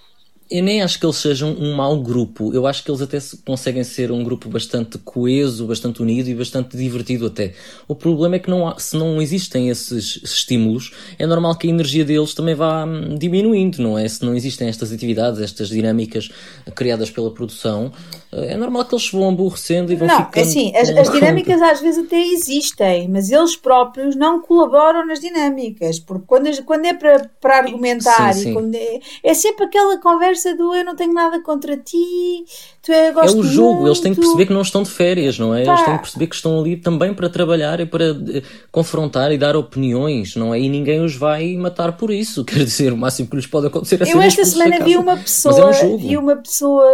eu 0.50 0.64
nem 0.64 0.82
acho 0.82 0.98
que 0.98 1.06
eles 1.06 1.16
sejam 1.16 1.52
um 1.52 1.74
mau 1.74 1.96
grupo. 2.02 2.52
Eu 2.52 2.66
acho 2.66 2.82
que 2.82 2.90
eles 2.90 3.00
até 3.00 3.18
conseguem 3.46 3.84
ser 3.84 4.10
um 4.10 4.24
grupo 4.24 4.48
bastante 4.48 4.98
coeso, 4.98 5.66
bastante 5.66 6.02
unido 6.02 6.28
e 6.28 6.34
bastante 6.34 6.76
divertido 6.76 7.26
até. 7.26 7.54
O 7.86 7.94
problema 7.94 8.34
é 8.34 8.38
que 8.40 8.50
não 8.50 8.66
há, 8.66 8.76
se 8.76 8.96
não 8.96 9.22
existem 9.22 9.68
esses 9.68 10.20
estímulos, 10.24 10.92
é 11.18 11.26
normal 11.26 11.54
que 11.56 11.68
a 11.68 11.70
energia 11.70 12.04
deles 12.04 12.34
também 12.34 12.56
vá 12.56 12.84
hum, 12.84 13.16
diminuindo, 13.16 13.80
não 13.80 13.96
é? 13.96 14.08
Se 14.08 14.24
não 14.24 14.34
existem 14.34 14.68
estas 14.68 14.92
atividades, 14.92 15.40
estas 15.40 15.68
dinâmicas 15.68 16.28
criadas 16.74 17.10
pela 17.10 17.30
produção, 17.30 17.92
é 18.32 18.56
normal 18.56 18.84
que 18.84 18.94
eles 18.94 19.10
vão 19.10 19.28
aborrecendo 19.28 19.92
e 19.92 19.96
vão 19.96 20.08
não, 20.08 20.26
ficando... 20.26 20.36
Não, 20.36 20.42
assim, 20.42 20.76
as, 20.76 20.88
as 20.88 21.10
dinâmicas 21.12 21.62
às 21.62 21.80
vezes 21.80 22.04
até 22.04 22.20
existem, 22.20 23.08
mas 23.08 23.30
eles 23.30 23.54
próprios 23.54 24.16
não 24.16 24.40
colaboram 24.40 25.06
nas 25.06 25.20
dinâmicas, 25.20 26.00
porque 26.00 26.24
quando, 26.26 26.64
quando 26.64 26.86
é 26.86 26.94
para, 26.94 27.30
para 27.40 27.58
argumentar 27.58 28.32
sim, 28.34 28.42
sim. 28.42 28.50
e 28.50 28.52
quando 28.52 28.74
é, 28.74 29.00
é 29.22 29.34
sempre 29.34 29.64
aquela 29.64 29.98
conversa 29.98 30.39
conversa 30.40 30.56
do 30.56 30.74
eu 30.74 30.84
não 30.84 30.96
tenho 30.96 31.12
nada 31.12 31.42
contra 31.42 31.76
ti, 31.76 32.44
tu 32.82 32.90
é, 32.90 33.08
é 33.08 33.30
o 33.30 33.42
jogo, 33.42 33.74
muito. 33.74 33.88
eles 33.88 34.00
têm 34.00 34.14
que 34.14 34.20
perceber 34.20 34.46
que 34.46 34.52
não 34.52 34.62
estão 34.62 34.82
de 34.82 34.90
férias, 34.90 35.38
não 35.38 35.54
é? 35.54 35.64
Pá. 35.64 35.72
Eles 35.72 35.84
têm 35.84 35.94
que 35.96 36.02
perceber 36.02 36.26
que 36.26 36.34
estão 36.34 36.58
ali 36.58 36.76
também 36.76 37.12
para 37.14 37.28
trabalhar 37.28 37.80
e 37.80 37.86
para 37.86 38.06
eh, 38.06 38.42
confrontar 38.72 39.30
e 39.32 39.38
dar 39.38 39.56
opiniões, 39.56 40.34
não 40.36 40.54
é? 40.54 40.60
E 40.60 40.68
ninguém 40.68 41.00
os 41.00 41.14
vai 41.14 41.56
matar 41.56 41.96
por 41.96 42.10
isso. 42.10 42.44
Quer 42.46 42.64
dizer, 42.64 42.92
o 42.92 42.96
máximo 42.96 43.28
que 43.28 43.36
lhes 43.36 43.46
pode 43.46 43.66
acontecer 43.66 44.00
é 44.02 44.12
Eu 44.12 44.20
esta 44.20 44.44
semana 44.44 44.82
vi 44.84 44.96
uma 44.96 45.16
pessoa, 45.16 45.74
é 45.74 45.84
um 45.84 45.96
vi 45.96 46.16
uma 46.16 46.36
pessoa 46.36 46.88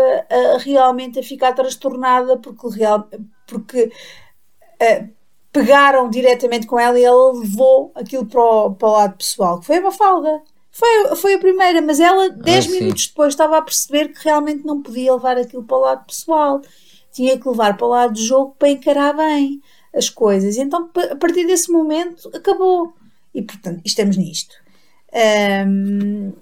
realmente 0.61 1.19
a 1.19 1.23
ficar 1.23 1.53
transtornada 1.53 2.37
porque 2.39 2.69
real, 2.79 3.09
porque 3.47 3.85
uh, 3.85 5.09
pegaram 5.53 6.11
diretamente 6.11 6.67
com 6.67 6.79
ela 6.79 6.99
e 6.99 7.05
ela 7.05 7.33
levou 7.33 7.93
aquilo 7.95 8.27
para 8.27 8.41
o, 8.41 8.75
para 8.75 8.89
o 8.89 8.93
lado 8.93 9.17
pessoal, 9.17 9.61
que 9.61 9.67
foi 9.67 9.79
uma 9.79 9.93
falda. 9.93 10.43
Foi, 10.77 11.17
foi 11.17 11.35
a 11.35 11.39
primeira, 11.39 11.81
mas 11.81 11.99
ela, 11.99 12.29
10 12.29 12.67
ah, 12.67 12.71
minutos 12.71 13.05
sim. 13.05 13.09
depois, 13.09 13.33
estava 13.33 13.57
a 13.57 13.63
perceber 13.63 14.09
que 14.09 14.23
realmente 14.23 14.67
não 14.67 14.83
podia 14.83 15.15
levar 15.15 15.39
aquilo 15.39 15.65
para 15.65 15.77
o 15.77 15.81
lado 15.81 16.07
pessoal. 16.07 16.61
Tinha 17.11 17.39
que 17.39 17.49
levar 17.49 17.79
para 17.79 17.87
o 17.87 17.91
lado 17.91 18.13
do 18.13 18.21
jogo 18.21 18.55
para 18.59 18.69
encarar 18.69 19.15
bem 19.15 19.63
as 19.95 20.11
coisas. 20.11 20.57
E 20.57 20.61
então, 20.61 20.91
a 21.11 21.17
partir 21.17 21.47
desse 21.47 21.73
momento, 21.73 22.31
acabou. 22.35 22.93
E, 23.35 23.41
portanto, 23.41 23.81
estamos 23.87 24.19
nisto. 24.19 24.55
Um, 25.67 26.35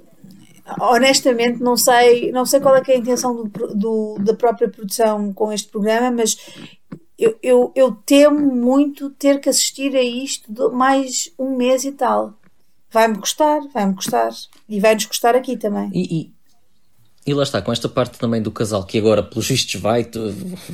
honestamente, 0.80 1.62
não 1.62 1.76
sei, 1.76 2.32
não 2.32 2.44
sei 2.44 2.58
qual 2.58 2.74
é, 2.74 2.82
é 2.88 2.92
a 2.92 2.98
intenção 2.98 3.36
do, 3.36 3.48
do, 3.72 4.16
da 4.18 4.34
própria 4.34 4.68
produção 4.68 5.32
com 5.32 5.52
este 5.52 5.68
programa, 5.68 6.10
mas 6.10 6.36
eu, 7.16 7.38
eu, 7.40 7.72
eu 7.76 7.92
temo 8.04 8.52
muito 8.52 9.10
ter 9.10 9.38
que 9.38 9.48
assistir 9.48 9.94
a 9.94 10.02
isto 10.02 10.72
mais 10.72 11.32
um 11.38 11.56
mês 11.56 11.84
e 11.84 11.92
tal 11.92 12.34
vai-me 12.94 13.18
custar, 13.18 13.60
vai-me 13.74 13.94
custar. 13.94 14.30
E 14.68 14.78
vai-nos 14.78 15.04
custar 15.04 15.34
aqui 15.34 15.56
também. 15.56 15.90
E, 15.92 16.20
e, 16.20 16.34
e, 17.26 17.34
lá 17.34 17.42
está, 17.42 17.60
com 17.60 17.72
esta 17.72 17.88
parte 17.88 18.18
também 18.18 18.40
do 18.40 18.52
casal, 18.52 18.84
que 18.84 18.96
agora, 18.96 19.20
pelos 19.20 19.48
vistos, 19.48 19.80
vai, 19.80 20.08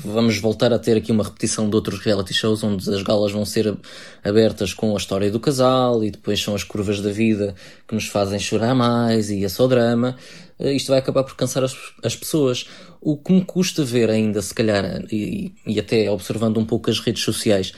vamos 0.05 0.37
voltar 0.39 0.71
a 0.73 0.79
ter 0.79 0.99
aqui 0.99 1.11
uma 1.11 1.25
repetição 1.25 1.69
de 1.71 1.75
outros 1.75 2.01
reality 2.01 2.35
shows 2.35 2.63
onde 2.63 2.89
as 2.95 3.03
galas 3.03 3.33
vão 3.33 3.45
ser 3.47 3.75
abertas 4.23 4.75
com 4.75 4.93
a 4.93 4.99
história 4.99 5.31
do 5.31 5.41
casal 5.41 6.05
e 6.05 6.11
depois 6.11 6.43
são 6.43 6.55
as 6.55 6.63
curvas 6.63 7.01
da 7.01 7.11
vida 7.11 7.55
que 7.89 7.95
nos 7.95 8.07
fazem 8.07 8.39
chorar 8.39 8.75
mais 8.75 9.31
e 9.31 9.43
é 9.43 9.49
só 9.49 9.67
drama. 9.67 10.15
Eh, 10.59 10.75
isto 10.75 10.89
vai 10.89 10.99
acabar 10.99 11.25
por 11.25 11.35
cansar 11.35 11.65
as, 11.65 11.75
as 12.05 12.15
pessoas. 12.15 12.67
O 13.01 13.17
que 13.17 13.33
me 13.33 13.45
custa 13.45 13.83
ver 13.83 14.11
ainda, 14.11 14.43
se 14.43 14.53
calhar, 14.53 15.05
e, 15.11 15.55
e 15.67 15.81
até 15.81 16.11
observando 16.11 16.59
um 16.59 16.67
pouco 16.67 16.91
as 16.91 17.01
redes 17.01 17.23
sociais, 17.23 17.73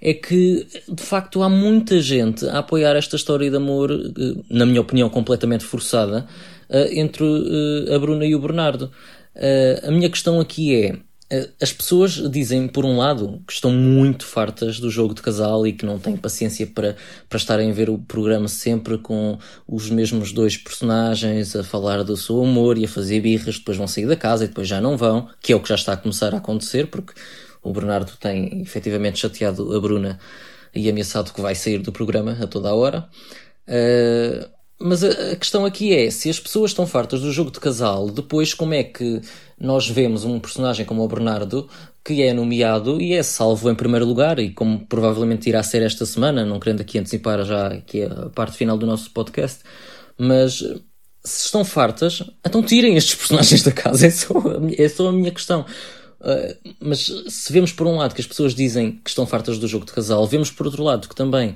é 0.00 0.14
que 0.14 0.66
de 0.88 1.02
facto 1.02 1.42
há 1.42 1.48
muita 1.48 2.00
gente 2.00 2.46
a 2.48 2.58
apoiar 2.58 2.96
esta 2.96 3.16
história 3.16 3.50
de 3.50 3.56
amor, 3.56 3.90
eh, 3.90 4.34
na 4.48 4.64
minha 4.64 4.80
opinião, 4.80 5.10
completamente 5.10 5.64
forçada, 5.64 6.26
eh, 6.68 7.00
entre 7.00 7.24
eh, 7.24 7.94
a 7.94 7.98
Bruna 7.98 8.24
e 8.24 8.34
o 8.34 8.40
Bernardo. 8.40 8.90
A 9.86 9.90
minha 9.92 10.10
questão 10.10 10.40
aqui 10.40 10.74
é. 10.74 10.98
As 11.60 11.72
pessoas 11.72 12.12
dizem, 12.30 12.66
por 12.66 12.84
um 12.86 12.96
lado, 12.96 13.40
que 13.46 13.52
estão 13.52 13.70
muito 13.70 14.24
fartas 14.24 14.80
do 14.80 14.90
jogo 14.90 15.14
de 15.14 15.20
casal 15.20 15.66
e 15.66 15.74
que 15.74 15.84
não 15.84 15.98
têm 15.98 16.16
paciência 16.16 16.66
para, 16.66 16.96
para 17.28 17.36
estarem 17.36 17.70
a 17.70 17.74
ver 17.74 17.90
o 17.90 17.98
programa 17.98 18.48
sempre 18.48 18.96
com 18.96 19.38
os 19.66 19.90
mesmos 19.90 20.32
dois 20.32 20.56
personagens 20.56 21.54
a 21.54 21.62
falar 21.62 22.02
do 22.02 22.16
seu 22.16 22.42
amor 22.42 22.78
e 22.78 22.86
a 22.86 22.88
fazer 22.88 23.20
birras, 23.20 23.58
depois 23.58 23.76
vão 23.76 23.86
sair 23.86 24.06
da 24.06 24.16
casa 24.16 24.44
e 24.44 24.48
depois 24.48 24.66
já 24.66 24.80
não 24.80 24.96
vão, 24.96 25.28
que 25.40 25.52
é 25.52 25.56
o 25.56 25.60
que 25.60 25.68
já 25.68 25.74
está 25.74 25.92
a 25.92 25.96
começar 25.98 26.34
a 26.34 26.38
acontecer, 26.38 26.86
porque 26.86 27.12
o 27.68 27.72
Bernardo 27.72 28.12
tem 28.20 28.62
efetivamente 28.62 29.18
chateado 29.18 29.74
a 29.74 29.80
Bruna 29.80 30.18
e 30.74 30.88
ameaçado 30.88 31.32
que 31.32 31.40
vai 31.40 31.54
sair 31.54 31.78
do 31.78 31.92
programa 31.92 32.36
a 32.40 32.46
toda 32.46 32.68
a 32.68 32.74
hora. 32.74 33.08
Uh, 33.66 34.48
mas 34.80 35.02
a, 35.02 35.32
a, 35.32 35.36
questão 35.36 35.64
aqui 35.64 35.94
é: 35.94 36.10
se 36.10 36.30
as 36.30 36.38
pessoas 36.38 36.70
estão 36.70 36.86
fartas 36.86 37.20
do 37.20 37.32
jogo 37.32 37.50
de 37.50 37.60
casal, 37.60 38.10
depois 38.10 38.54
como 38.54 38.74
é 38.74 38.84
que 38.84 39.20
nós 39.58 39.88
vemos 39.88 40.24
um 40.24 40.38
personagem 40.38 40.86
como 40.86 41.02
o 41.02 41.08
Bernardo 41.08 41.68
que 42.04 42.22
é 42.22 42.32
nomeado 42.32 43.02
e 43.02 43.12
é 43.12 43.22
salvo 43.22 43.70
em 43.70 43.74
primeiro 43.74 44.06
lugar, 44.06 44.38
e 44.38 44.50
como 44.50 44.86
provavelmente 44.86 45.46
irá 45.46 45.62
ser 45.62 45.82
esta 45.82 46.06
semana, 46.06 46.42
não 46.42 46.58
querendo 46.58 46.80
aqui 46.80 46.98
antecipar 46.98 47.44
já 47.44 47.76
que 47.82 48.00
é 48.00 48.06
a 48.06 48.30
parte 48.30 48.56
final 48.56 48.78
do 48.78 48.86
nosso 48.86 49.10
podcast, 49.10 49.60
mas 50.16 50.54
se 51.22 51.44
estão 51.44 51.64
fartas, 51.64 52.22
então 52.46 52.62
tirem 52.62 52.96
estes 52.96 53.14
personagens 53.14 53.62
da 53.62 53.72
casa, 53.72 54.06
é 54.08 54.10
só, 54.10 54.34
é 54.78 54.88
só 54.88 55.08
a 55.08 55.12
minha 55.12 55.30
questão. 55.30 55.66
Uh, 56.20 56.74
mas 56.80 57.06
se 57.28 57.52
vemos 57.52 57.72
por 57.72 57.86
um 57.86 57.96
lado 57.96 58.14
que 58.14 58.20
as 58.20 58.26
pessoas 58.26 58.54
dizem 58.54 59.00
que 59.04 59.10
estão 59.10 59.26
fartas 59.26 59.58
do 59.58 59.68
jogo 59.68 59.86
de 59.86 59.92
casal, 59.92 60.26
vemos 60.26 60.50
por 60.50 60.66
outro 60.66 60.82
lado 60.82 61.08
que 61.08 61.14
também 61.14 61.54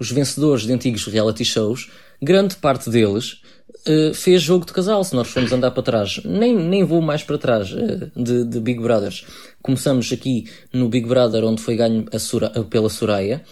os 0.00 0.10
vencedores 0.10 0.64
de 0.64 0.72
antigos 0.72 1.06
reality 1.06 1.44
shows, 1.44 1.90
grande 2.20 2.56
parte 2.56 2.90
deles 2.90 3.40
uh, 3.86 4.14
fez 4.14 4.42
jogo 4.42 4.66
de 4.66 4.72
casal. 4.72 5.04
Se 5.04 5.14
nós 5.14 5.28
formos 5.28 5.52
andar 5.52 5.70
para 5.70 5.82
trás, 5.82 6.20
nem, 6.24 6.56
nem 6.56 6.84
vou 6.84 7.00
mais 7.00 7.22
para 7.22 7.38
trás 7.38 7.72
uh, 7.72 8.10
de, 8.16 8.44
de, 8.44 8.60
Big 8.60 8.80
Brothers. 8.80 9.24
Começamos 9.62 10.10
aqui 10.12 10.46
no 10.72 10.88
Big 10.88 11.06
Brother, 11.06 11.44
onde 11.44 11.62
foi 11.62 11.76
ganho 11.76 12.06
Sura, 12.18 12.50
pela 12.64 12.88
Soraya. 12.88 13.42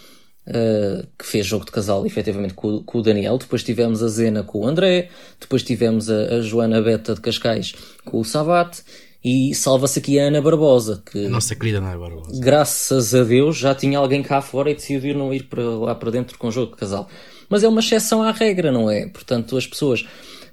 Uh, 0.47 1.05
que 1.15 1.27
fez 1.27 1.45
jogo 1.45 1.63
de 1.63 1.71
casal 1.71 2.07
efetivamente 2.07 2.55
com, 2.55 2.81
com, 2.81 2.97
o 2.97 3.01
Daniel, 3.03 3.37
depois 3.37 3.61
tivemos 3.61 4.01
a 4.01 4.07
Zena 4.07 4.41
com 4.41 4.61
o 4.61 4.67
André, 4.67 5.09
depois 5.39 5.61
tivemos 5.61 6.09
a, 6.09 6.37
a 6.37 6.41
Joana 6.41 6.81
Beta 6.81 7.13
de 7.13 7.21
Cascais 7.21 7.75
com 8.03 8.19
o 8.19 8.25
Sabat, 8.25 8.81
e 9.23 9.53
salva-se 9.53 9.99
aqui 9.99 10.17
a 10.17 10.23
Ana 10.23 10.41
Barbosa, 10.41 11.03
que. 11.05 11.25
A 11.25 11.29
nossa 11.29 11.55
querida 11.55 11.79
Ana 11.79 11.97
Barbosa. 11.97 12.39
Graças 12.39 13.13
a 13.13 13.23
Deus 13.23 13.57
já 13.57 13.75
tinha 13.75 13.99
alguém 13.99 14.23
cá 14.23 14.41
fora 14.41 14.71
e 14.71 14.75
decidiu 14.75 15.13
não 15.15 15.33
ir 15.33 15.43
para 15.43 15.61
lá 15.61 15.93
para 15.93 16.11
dentro 16.11 16.37
com 16.37 16.47
o 16.47 16.51
jogo 16.51 16.71
de 16.71 16.77
casal. 16.77 17.09
Mas 17.49 17.63
é 17.63 17.67
uma 17.67 17.81
exceção 17.81 18.21
à 18.21 18.31
regra, 18.31 18.71
não 18.71 18.89
é? 18.89 19.07
Portanto, 19.07 19.57
as 19.57 19.67
pessoas, 19.67 20.07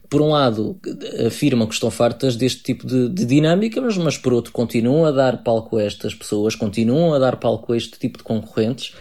por 0.08 0.20
um 0.20 0.30
lado, 0.30 0.80
afirmam 1.26 1.68
que 1.68 1.74
estão 1.74 1.90
fartas 1.90 2.34
deste 2.34 2.62
tipo 2.62 2.86
de, 2.86 3.08
de 3.08 3.24
dinâmica, 3.24 3.80
mas, 3.80 3.96
mas 3.98 4.18
por 4.18 4.32
outro, 4.32 4.50
continuam 4.50 5.04
a 5.04 5.12
dar 5.12 5.44
palco 5.44 5.76
a 5.76 5.84
estas 5.84 6.14
pessoas, 6.14 6.56
continuam 6.56 7.14
a 7.14 7.18
dar 7.18 7.36
palco 7.36 7.72
a 7.72 7.76
este 7.76 7.98
tipo 7.98 8.18
de 8.18 8.24
concorrentes. 8.24 8.94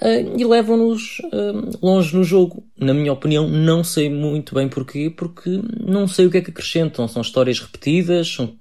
Uh, 0.00 0.38
e 0.38 0.44
levam-nos 0.44 1.18
uh, 1.20 1.78
longe 1.82 2.16
no 2.16 2.24
jogo. 2.24 2.64
Na 2.78 2.94
minha 2.94 3.12
opinião, 3.12 3.46
não 3.46 3.84
sei 3.84 4.08
muito 4.08 4.54
bem 4.54 4.68
porquê, 4.68 5.10
porque 5.14 5.60
não 5.78 6.08
sei 6.08 6.26
o 6.26 6.30
que 6.30 6.38
é 6.38 6.40
que 6.40 6.50
acrescentam. 6.50 7.06
São 7.06 7.20
histórias 7.20 7.60
repetidas, 7.60 8.28
são 8.28 8.56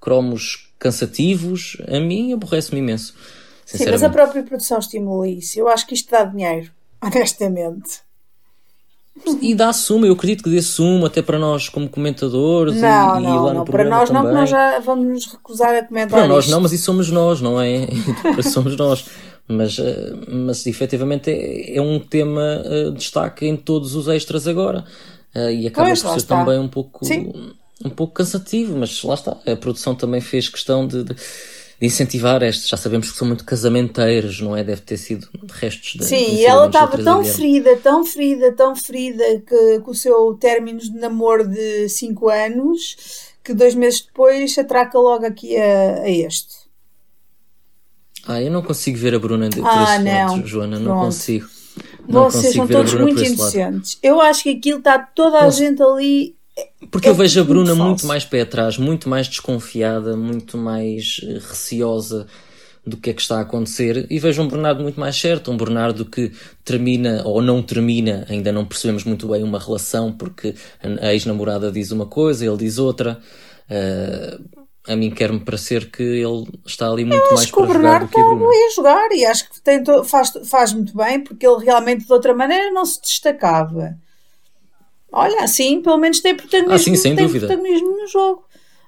cromos 0.00 0.70
cansativos, 0.78 1.76
a 1.86 2.00
mim 2.00 2.32
aborrece-me 2.32 2.80
imenso. 2.80 3.14
Sim, 3.66 3.84
mas 3.90 4.02
a 4.02 4.10
própria 4.10 4.42
produção 4.42 4.78
estimula 4.78 5.28
isso. 5.28 5.60
Eu 5.60 5.68
acho 5.68 5.86
que 5.86 5.94
isto 5.94 6.10
dá 6.10 6.24
dinheiro, 6.24 6.70
honestamente. 7.00 8.00
E 9.42 9.54
dá 9.54 9.72
suma, 9.72 10.06
eu 10.06 10.14
acredito 10.14 10.42
que 10.42 10.50
dê 10.50 10.62
suma 10.62 11.08
até 11.08 11.20
para 11.20 11.38
nós 11.38 11.68
como 11.68 11.88
comentadores 11.88 12.74
não, 12.80 13.20
e, 13.20 13.22
não, 13.22 13.36
e 13.36 13.38
lá 13.38 13.54
não, 13.54 13.64
para 13.64 13.84
nós 13.84 14.08
também. 14.08 14.24
não, 14.24 14.32
nós 14.32 14.48
já 14.48 14.78
vamos 14.80 15.06
nos 15.06 15.26
recusar 15.26 15.74
a 15.74 15.84
comentar 15.84 16.20
Para 16.20 16.28
nós 16.28 16.48
não, 16.48 16.60
mas 16.60 16.72
isso 16.72 16.84
somos 16.84 17.10
nós, 17.10 17.40
não 17.40 17.60
é? 17.60 17.86
somos 18.50 18.76
nós. 18.76 19.04
Mas, 19.48 19.78
eh, 19.78 20.12
mas 20.28 20.66
efetivamente 20.66 21.30
é, 21.30 21.76
é 21.76 21.82
um 21.82 21.98
tema 21.98 22.62
uh, 22.64 22.92
destaque 22.92 23.46
em 23.46 23.56
todos 23.56 23.94
os 23.94 24.06
extras 24.06 24.46
agora. 24.46 24.84
Uh, 25.34 25.50
e 25.50 25.66
acaba 25.66 25.88
pois, 25.88 26.02
por 26.02 26.10
ser 26.10 26.18
está. 26.18 26.38
também 26.38 26.58
um 26.58 26.68
pouco 26.68 27.04
Sim 27.04 27.32
um 27.84 27.90
pouco 27.90 28.14
cansativo, 28.14 28.76
mas 28.76 29.02
lá 29.02 29.14
está. 29.14 29.36
A 29.46 29.56
produção 29.56 29.94
também 29.94 30.20
fez 30.20 30.48
questão 30.48 30.86
de, 30.86 31.02
de, 31.02 31.14
de 31.14 31.86
incentivar 31.86 32.42
estes. 32.42 32.68
Já 32.68 32.76
sabemos 32.76 33.10
que 33.10 33.16
são 33.16 33.26
muito 33.26 33.44
casamenteiros, 33.44 34.40
não 34.40 34.56
é? 34.56 34.62
Deve 34.62 34.82
ter 34.82 34.98
sido 34.98 35.26
restos 35.48 35.96
da. 35.96 36.04
Sim, 36.04 36.36
e 36.36 36.44
ela 36.44 36.66
estava 36.66 37.02
tão 37.02 37.24
ferida, 37.24 37.76
tão 37.76 38.04
ferida, 38.04 38.52
tão 38.52 38.76
ferida 38.76 39.24
que 39.46 39.80
com 39.80 39.90
o 39.90 39.94
seu 39.94 40.34
término 40.34 40.78
de 40.78 40.92
namoro 40.92 41.48
de 41.48 41.88
5 41.88 42.28
anos 42.28 42.96
que 43.42 43.54
dois 43.54 43.74
meses 43.74 44.02
depois 44.02 44.56
atraca 44.58 44.98
logo 44.98 45.24
aqui 45.24 45.56
a, 45.56 46.02
a 46.02 46.10
este. 46.10 46.59
Ah, 48.30 48.40
eu 48.40 48.50
não 48.50 48.62
consigo 48.62 48.96
ver 48.96 49.12
a 49.12 49.18
Bruna 49.18 49.50
por 49.50 49.66
ah, 49.66 49.96
esse 49.96 50.04
não. 50.04 50.36
lado, 50.36 50.46
Joana, 50.46 50.76
Pronto. 50.76 50.88
não 50.88 51.04
consigo. 51.06 51.48
Não 52.08 52.30
Vocês 52.30 52.54
são 52.54 52.66
todos 52.66 52.94
muito 52.94 53.24
inocentes. 53.24 53.98
Eu 54.00 54.20
acho 54.20 54.44
que 54.44 54.50
aquilo 54.50 54.78
está 54.78 55.00
toda 55.00 55.40
a 55.40 55.50
gente 55.50 55.82
ali. 55.82 56.36
Porque 56.92 57.08
é 57.08 57.10
eu 57.10 57.14
vejo 57.16 57.40
a 57.40 57.44
Bruna 57.44 57.74
muito, 57.74 57.88
muito 57.88 58.06
mais 58.06 58.24
pé 58.24 58.42
atrás, 58.42 58.78
muito 58.78 59.08
mais 59.08 59.26
desconfiada, 59.26 60.16
muito 60.16 60.56
mais 60.56 61.20
eh, 61.24 61.40
receosa 61.48 62.28
do 62.86 62.96
que 62.96 63.10
é 63.10 63.12
que 63.12 63.20
está 63.20 63.38
a 63.38 63.42
acontecer 63.42 64.06
e 64.08 64.18
vejo 64.18 64.42
um 64.42 64.48
Bernardo 64.48 64.82
muito 64.82 64.98
mais 64.98 65.16
certo, 65.16 65.50
um 65.50 65.56
Bernardo 65.56 66.04
que 66.04 66.32
termina 66.64 67.22
ou 67.24 67.42
não 67.42 67.62
termina, 67.62 68.24
ainda 68.28 68.52
não 68.52 68.64
percebemos 68.64 69.04
muito 69.04 69.28
bem 69.28 69.42
uma 69.42 69.58
relação 69.58 70.12
porque 70.12 70.54
a 71.00 71.12
ex-namorada 71.12 71.70
diz 71.70 71.90
uma 71.90 72.06
coisa, 72.06 72.46
ele 72.46 72.56
diz 72.56 72.78
outra. 72.78 73.18
Uh, 73.68 74.59
a 74.88 74.96
mim 74.96 75.10
quer-me 75.10 75.40
parecer 75.40 75.90
que 75.90 76.02
ele 76.02 76.46
está 76.66 76.88
ali 76.88 77.04
muito 77.04 77.22
eu 77.22 77.34
mais 77.34 77.50
para 77.50 77.66
jogar 77.66 78.00
do 78.00 78.08
que 78.08 78.18
a 78.20 78.24
Bruna. 78.24 78.46
a 78.46 78.70
jogar 78.74 79.12
e 79.12 79.24
acho 79.26 79.50
que 79.50 79.60
tem, 79.60 79.82
faz, 80.04 80.32
faz 80.48 80.72
muito 80.72 80.96
bem 80.96 81.20
porque 81.22 81.46
ele 81.46 81.64
realmente 81.64 82.06
de 82.06 82.12
outra 82.12 82.34
maneira 82.34 82.70
não 82.72 82.84
se 82.86 83.00
destacava. 83.00 83.96
Olha, 85.12 85.42
assim 85.44 85.82
pelo 85.82 85.98
menos 85.98 86.20
tem 86.20 86.34
protagonismo, 86.34 86.74
ah, 86.74 86.78
sim, 86.78 86.96
sem 86.96 87.14
tem 87.14 87.26
dúvida. 87.26 87.46
protagonismo 87.46 87.90
no 88.00 88.06
jogo. 88.06 88.44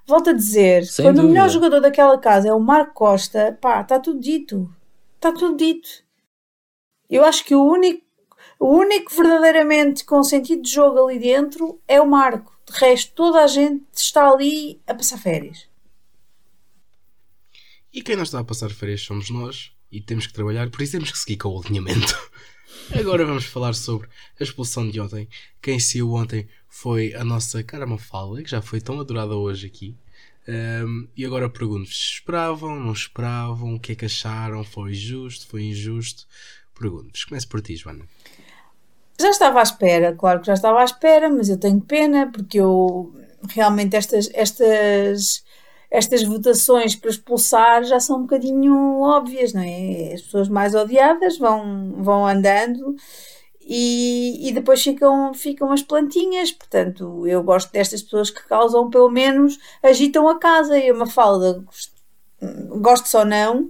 Volto 0.06 0.30
a 0.30 0.32
dizer, 0.32 0.84
Sem 0.86 1.04
quando 1.04 1.16
dúvida. 1.16 1.30
o 1.30 1.32
melhor 1.34 1.48
jogador 1.48 1.80
daquela 1.80 2.18
casa 2.18 2.48
é 2.48 2.52
o 2.52 2.58
Marco 2.58 2.94
Costa, 2.94 3.56
pá, 3.60 3.82
está 3.82 4.00
tudo 4.00 4.18
dito. 4.18 4.68
Está 5.14 5.30
tudo 5.30 5.56
dito. 5.56 5.88
Eu 7.08 7.24
acho 7.24 7.44
que 7.44 7.54
o 7.54 7.62
único, 7.62 8.02
o 8.58 8.66
único 8.66 9.14
verdadeiramente 9.14 10.04
com 10.04 10.22
sentido 10.24 10.62
de 10.62 10.70
jogo 10.72 11.04
ali 11.06 11.18
dentro 11.18 11.78
é 11.86 12.00
o 12.00 12.06
Marco. 12.06 12.52
De 12.68 12.76
resto, 12.78 13.12
toda 13.14 13.44
a 13.44 13.46
gente 13.46 13.84
está 13.94 14.28
ali 14.30 14.80
a 14.86 14.94
passar 14.94 15.18
férias. 15.18 15.68
E 17.92 18.02
quem 18.02 18.16
não 18.16 18.22
está 18.22 18.40
a 18.40 18.44
passar 18.44 18.70
férias 18.70 19.02
somos 19.02 19.28
nós 19.28 19.70
e 19.90 20.00
temos 20.00 20.26
que 20.26 20.32
trabalhar, 20.32 20.70
por 20.70 20.80
isso 20.80 20.92
temos 20.92 21.12
que 21.12 21.18
seguir 21.18 21.36
com 21.36 21.50
o 21.50 21.60
alinhamento. 21.60 22.16
Agora 22.98 23.26
vamos 23.26 23.44
falar 23.44 23.74
sobre 23.74 24.08
a 24.40 24.42
expulsão 24.42 24.88
de 24.88 24.98
ontem. 24.98 25.28
Quem 25.60 25.78
saiu 25.78 26.12
ontem 26.14 26.48
foi 26.68 27.14
a 27.14 27.22
nossa 27.22 27.62
cara 27.62 27.86
Mafalda, 27.86 28.42
que 28.42 28.50
já 28.50 28.62
foi 28.62 28.80
tão 28.80 28.98
adorada 28.98 29.34
hoje 29.34 29.66
aqui. 29.66 29.94
Um, 30.48 31.06
e 31.16 31.24
agora 31.24 31.48
pergunto-vos: 31.48 32.14
esperavam, 32.14 32.80
não 32.80 32.92
esperavam? 32.92 33.74
O 33.74 33.80
que 33.80 33.92
é 33.92 33.94
que 33.94 34.06
acharam? 34.06 34.64
Foi 34.64 34.94
justo? 34.94 35.46
Foi 35.46 35.62
injusto? 35.62 36.26
Pergunto-vos. 36.74 37.24
Comece 37.24 37.46
por 37.46 37.60
ti, 37.60 37.76
Joana. 37.76 38.06
Já 39.20 39.30
estava 39.30 39.60
à 39.60 39.62
espera, 39.62 40.14
claro 40.14 40.40
que 40.40 40.46
já 40.46 40.54
estava 40.54 40.80
à 40.80 40.84
espera, 40.84 41.28
mas 41.28 41.48
eu 41.48 41.58
tenho 41.58 41.80
pena 41.80 42.32
porque 42.32 42.58
eu 42.58 43.14
realmente 43.50 43.94
estas, 43.94 44.30
estas 44.32 45.44
estas 45.92 46.22
votações 46.22 46.96
para 46.96 47.10
expulsar 47.10 47.84
já 47.84 48.00
são 48.00 48.16
um 48.16 48.22
bocadinho 48.22 49.00
óbvias, 49.00 49.52
não 49.52 49.60
é? 49.60 50.14
As 50.14 50.22
pessoas 50.22 50.48
mais 50.48 50.74
odiadas 50.74 51.36
vão, 51.36 51.92
vão 51.98 52.26
andando 52.26 52.96
e, 53.60 54.48
e 54.48 54.52
depois 54.52 54.82
ficam, 54.82 55.34
ficam 55.34 55.70
as 55.70 55.82
plantinhas. 55.82 56.50
Portanto, 56.50 57.26
eu 57.26 57.42
gosto 57.42 57.70
destas 57.70 58.00
pessoas 58.02 58.30
que 58.30 58.42
causam, 58.48 58.88
pelo 58.88 59.10
menos, 59.10 59.58
agitam 59.82 60.26
a 60.28 60.38
casa. 60.38 60.78
E 60.78 60.90
uma 60.90 61.04
falda, 61.04 61.62
gosto 62.80 63.18
ou 63.18 63.26
não, 63.26 63.68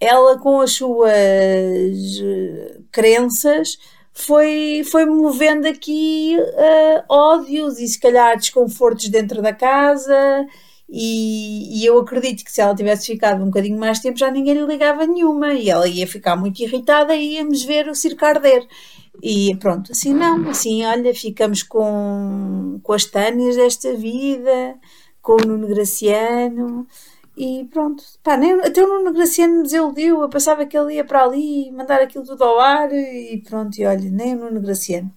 ela 0.00 0.40
com 0.40 0.60
as 0.60 0.72
suas 0.72 1.12
eh, 1.12 2.80
crenças 2.90 3.78
foi, 4.12 4.82
foi 4.90 5.04
movendo 5.06 5.68
aqui 5.68 6.36
uh, 6.36 7.04
ódios 7.08 7.78
e 7.78 7.86
se 7.86 8.00
calhar 8.00 8.36
desconfortos 8.36 9.08
dentro 9.08 9.40
da 9.40 9.52
casa 9.52 10.44
e, 10.92 11.80
e, 11.80 11.86
eu 11.86 11.98
acredito 12.00 12.44
que 12.44 12.50
se 12.50 12.60
ela 12.60 12.74
tivesse 12.74 13.06
ficado 13.06 13.40
um 13.42 13.46
bocadinho 13.46 13.78
mais 13.78 14.00
tempo 14.00 14.18
já 14.18 14.28
ninguém 14.28 14.54
lhe 14.54 14.66
ligava 14.66 15.06
nenhuma 15.06 15.54
e 15.54 15.70
ela 15.70 15.86
ia 15.86 16.06
ficar 16.06 16.34
muito 16.34 16.60
irritada 16.60 17.14
e 17.14 17.34
íamos 17.34 17.62
ver 17.62 17.88
o 17.88 17.94
circo 17.94 18.24
arder. 18.24 18.66
E 19.22 19.54
pronto, 19.56 19.92
assim 19.92 20.12
não, 20.12 20.48
assim 20.48 20.84
olha, 20.84 21.14
ficamos 21.14 21.62
com, 21.62 22.80
com 22.82 22.92
as 22.92 23.04
Tânias 23.04 23.54
desta 23.54 23.94
vida, 23.94 24.76
com 25.22 25.34
o 25.34 25.46
Nuno 25.46 25.68
Graciano 25.68 26.86
e 27.36 27.68
pronto. 27.70 28.02
Pá, 28.22 28.36
nem, 28.36 28.54
até 28.60 28.82
o 28.82 28.88
Nuno 28.88 29.12
Graciano 29.12 29.58
me 29.58 29.62
desiludiu, 29.62 30.20
eu 30.22 30.28
pensava 30.28 30.66
que 30.66 30.76
ele 30.76 30.94
ia 30.94 31.04
para 31.04 31.22
ali 31.22 31.70
mandar 31.70 32.00
aquilo 32.00 32.24
tudo 32.24 32.42
ao 32.42 32.58
ar 32.58 32.92
e 32.92 33.40
pronto, 33.46 33.78
e 33.78 33.86
olha, 33.86 34.10
nem 34.10 34.34
o 34.34 34.38
Nuno 34.38 34.60
Graciano. 34.60 35.14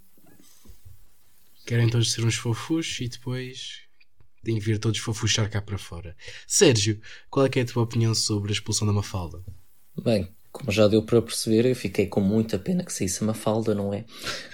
Querem 1.65 1.89
todos 1.89 2.11
ser 2.11 2.23
uns 2.23 2.35
fofos 2.35 2.99
e 3.01 3.07
depois 3.07 3.82
que 4.43 4.59
vir 4.59 4.79
todos 4.79 4.99
fofuchar 4.99 5.49
cá 5.49 5.61
para 5.61 5.77
fora. 5.77 6.15
Sérgio, 6.47 6.99
qual 7.29 7.45
é, 7.45 7.49
é 7.55 7.61
a 7.61 7.65
tua 7.65 7.83
opinião 7.83 8.13
sobre 8.13 8.51
a 8.51 8.53
expulsão 8.53 8.85
da 8.85 8.93
Mafalda? 8.93 9.43
Bem, 10.03 10.27
como 10.53 10.71
já 10.71 10.87
deu 10.87 11.01
para 11.01 11.19
perceber, 11.19 11.65
eu 11.65 11.75
fiquei 11.75 12.05
com 12.05 12.21
muita 12.21 12.59
pena 12.59 12.83
que 12.83 12.93
saísse 12.93 13.23
a 13.23 13.27
Mafalda, 13.27 13.73
não 13.73 13.91
é? 13.91 14.05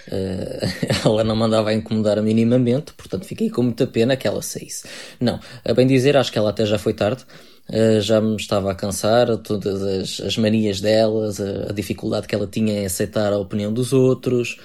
Uh, 0.08 1.04
ela 1.04 1.22
não 1.22 1.36
mandava 1.36 1.74
incomodar 1.74 2.20
minimamente, 2.22 2.94
portanto 2.94 3.26
fiquei 3.26 3.50
com 3.50 3.62
muita 3.62 3.86
pena 3.86 4.16
que 4.16 4.26
ela 4.26 4.40
saísse. 4.40 4.88
Não, 5.20 5.38
a 5.62 5.74
bem 5.74 5.86
dizer, 5.86 6.16
acho 6.16 6.32
que 6.32 6.38
ela 6.38 6.50
até 6.50 6.64
já 6.64 6.78
foi 6.78 6.94
tarde. 6.94 7.26
Uh, 7.68 8.00
já 8.00 8.20
me 8.20 8.34
estava 8.34 8.72
a 8.72 8.74
cansar, 8.74 9.36
todas 9.38 9.82
as, 9.82 10.20
as 10.26 10.36
manias 10.38 10.80
delas, 10.80 11.38
a, 11.38 11.68
a, 11.68 11.72
dificuldade 11.72 12.26
que 12.26 12.34
ela 12.34 12.46
tinha 12.46 12.80
em 12.80 12.86
aceitar 12.86 13.32
a 13.32 13.38
opinião 13.38 13.72
dos 13.72 13.92
outros, 13.92 14.58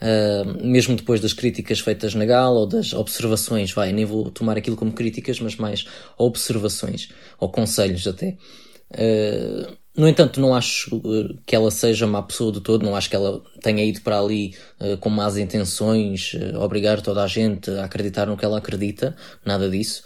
Uh, 0.00 0.64
mesmo 0.64 0.94
depois 0.94 1.20
das 1.20 1.32
críticas 1.32 1.80
feitas 1.80 2.14
na 2.14 2.24
gala 2.24 2.60
ou 2.60 2.66
das 2.66 2.92
observações, 2.92 3.72
vai, 3.72 3.92
nem 3.92 4.04
vou 4.04 4.30
tomar 4.30 4.56
aquilo 4.56 4.76
como 4.76 4.92
críticas, 4.92 5.40
mas 5.40 5.56
mais 5.56 5.86
observações 6.16 7.08
ou 7.38 7.50
conselhos 7.50 8.06
até. 8.06 8.36
Uh, 8.92 9.76
no 9.96 10.06
entanto, 10.06 10.40
não 10.40 10.54
acho 10.54 11.02
que 11.44 11.56
ela 11.56 11.72
seja 11.72 12.06
má 12.06 12.22
pessoa 12.22 12.52
de 12.52 12.60
todo, 12.60 12.84
não 12.84 12.94
acho 12.94 13.10
que 13.10 13.16
ela 13.16 13.42
tenha 13.60 13.84
ido 13.84 14.00
para 14.00 14.20
ali 14.20 14.54
uh, 14.80 14.96
com 14.98 15.10
más 15.10 15.36
intenções, 15.36 16.32
obrigar 16.60 17.00
toda 17.00 17.24
a 17.24 17.26
gente 17.26 17.68
a 17.72 17.84
acreditar 17.84 18.26
no 18.26 18.36
que 18.36 18.44
ela 18.44 18.58
acredita, 18.58 19.16
nada 19.44 19.68
disso. 19.68 20.04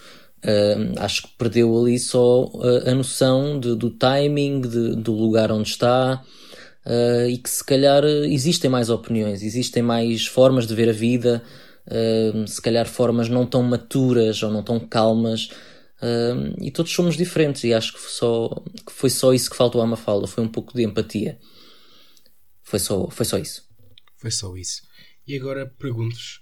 acho 0.98 1.24
que 1.24 1.28
perdeu 1.36 1.78
ali 1.78 1.98
só 1.98 2.50
a 2.86 2.94
noção 2.94 3.60
de, 3.60 3.76
do 3.76 3.90
timing, 3.90 4.62
de, 4.62 4.96
do 4.96 5.12
lugar 5.12 5.52
onde 5.52 5.68
está, 5.68 6.24
uh, 6.86 7.28
e 7.28 7.38
que 7.38 7.50
se 7.50 7.64
calhar 7.64 8.04
existem 8.04 8.70
mais 8.70 8.90
opiniões, 8.90 9.42
existem 9.42 9.82
mais 9.82 10.26
formas 10.26 10.66
de 10.66 10.74
ver 10.74 10.88
a 10.88 10.92
vida, 10.92 11.42
uh, 11.86 12.46
se 12.46 12.60
calhar 12.60 12.86
formas 12.88 13.28
não 13.28 13.46
tão 13.46 13.62
maturas 13.62 14.42
ou 14.42 14.50
não 14.50 14.62
tão 14.62 14.80
calmas. 14.80 15.50
Uh, 16.02 16.56
e 16.60 16.70
todos 16.70 16.92
somos 16.92 17.16
diferentes 17.16 17.62
e 17.62 17.72
acho 17.72 17.92
que, 17.92 18.00
só, 18.00 18.48
que 18.86 18.92
foi 18.92 19.08
só 19.08 19.32
isso 19.32 19.48
que 19.48 19.56
faltou 19.56 19.80
à 19.80 19.86
Mafalda, 19.86 20.26
foi 20.26 20.42
um 20.42 20.48
pouco 20.48 20.74
de 20.74 20.82
empatia. 20.82 21.38
Foi 22.62 22.78
só, 22.78 23.08
foi 23.10 23.24
só 23.24 23.38
isso. 23.38 23.68
Foi 24.16 24.30
só 24.30 24.56
isso. 24.56 24.82
E 25.26 25.36
agora 25.36 25.66
pergunto-vos. 25.78 26.40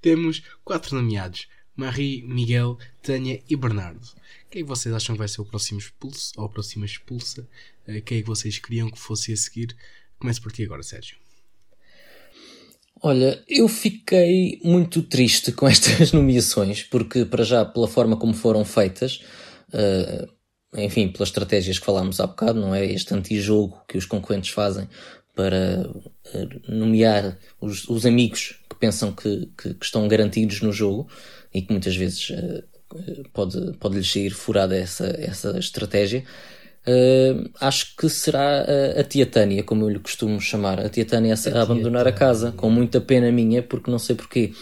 Temos 0.00 0.42
quatro 0.64 0.96
nomeados. 0.96 1.46
Marie, 1.76 2.22
Miguel, 2.22 2.78
Tânia 3.02 3.42
e 3.48 3.56
Bernardo. 3.56 4.06
Quem 4.50 4.62
é 4.62 4.64
vocês 4.64 4.94
acham 4.94 5.14
que 5.14 5.18
vai 5.18 5.28
ser 5.28 5.40
o 5.40 5.46
próximo 5.46 5.78
expulso 5.78 6.32
ou 6.36 6.44
a 6.44 6.48
próxima 6.48 6.84
expulsa? 6.84 7.48
Eh, 7.86 8.00
quem 8.00 8.18
é 8.18 8.20
que 8.20 8.26
vocês 8.26 8.58
queriam 8.58 8.90
que 8.90 8.98
fosse 8.98 9.32
a 9.32 9.36
seguir? 9.36 9.74
Comece 10.18 10.40
por 10.40 10.52
ti 10.52 10.64
agora, 10.64 10.82
Sérgio. 10.82 11.16
Olha, 13.02 13.42
eu 13.48 13.66
fiquei 13.66 14.60
muito 14.62 15.02
triste 15.02 15.50
com 15.50 15.66
estas 15.68 16.12
nomeações, 16.12 16.84
porque, 16.84 17.24
para 17.24 17.44
já, 17.44 17.64
pela 17.64 17.88
forma 17.88 18.16
como 18.16 18.34
foram 18.34 18.64
feitas, 18.64 19.22
uh, 19.72 20.32
enfim, 20.76 21.08
pelas 21.08 21.30
estratégias 21.30 21.78
que 21.78 21.84
falámos 21.84 22.20
há 22.20 22.26
bocado, 22.26 22.60
não 22.60 22.74
é? 22.74 22.84
Este 22.86 23.12
antijogo 23.14 23.82
que 23.88 23.98
os 23.98 24.06
concorrentes 24.06 24.50
fazem 24.50 24.88
para 25.34 25.90
uh, 25.90 26.72
nomear 26.72 27.38
os, 27.60 27.88
os, 27.88 28.06
amigos 28.06 28.60
que 28.68 28.76
pensam 28.76 29.12
que, 29.12 29.50
que, 29.56 29.74
que, 29.74 29.84
estão 29.84 30.06
garantidos 30.06 30.60
no 30.60 30.72
jogo 30.72 31.08
e 31.52 31.62
que 31.62 31.72
muitas 31.72 31.96
vezes 31.96 32.30
uh, 32.30 32.62
pode, 33.32 33.72
pode 33.78 33.96
lhes 33.96 34.10
sair 34.10 34.30
furada 34.30 34.76
essa, 34.76 35.06
essa 35.18 35.58
estratégia. 35.58 36.24
Uh, 36.86 37.48
acho 37.60 37.94
que 37.96 38.08
será 38.08 38.62
a, 38.62 39.00
a, 39.00 39.04
tia 39.04 39.24
Tânia, 39.24 39.62
como 39.62 39.84
eu 39.84 39.88
lhe 39.88 39.98
costumo 40.00 40.40
chamar, 40.40 40.80
a 40.80 40.88
tia 40.88 41.04
Tânia 41.04 41.34
a, 41.34 41.58
a 41.58 41.62
abandonar 41.62 42.08
a 42.08 42.12
casa, 42.12 42.52
com 42.52 42.68
muita 42.68 43.00
pena 43.00 43.30
minha, 43.30 43.62
porque 43.62 43.90
não 43.90 43.98
sei 43.98 44.16
porquê. 44.16 44.52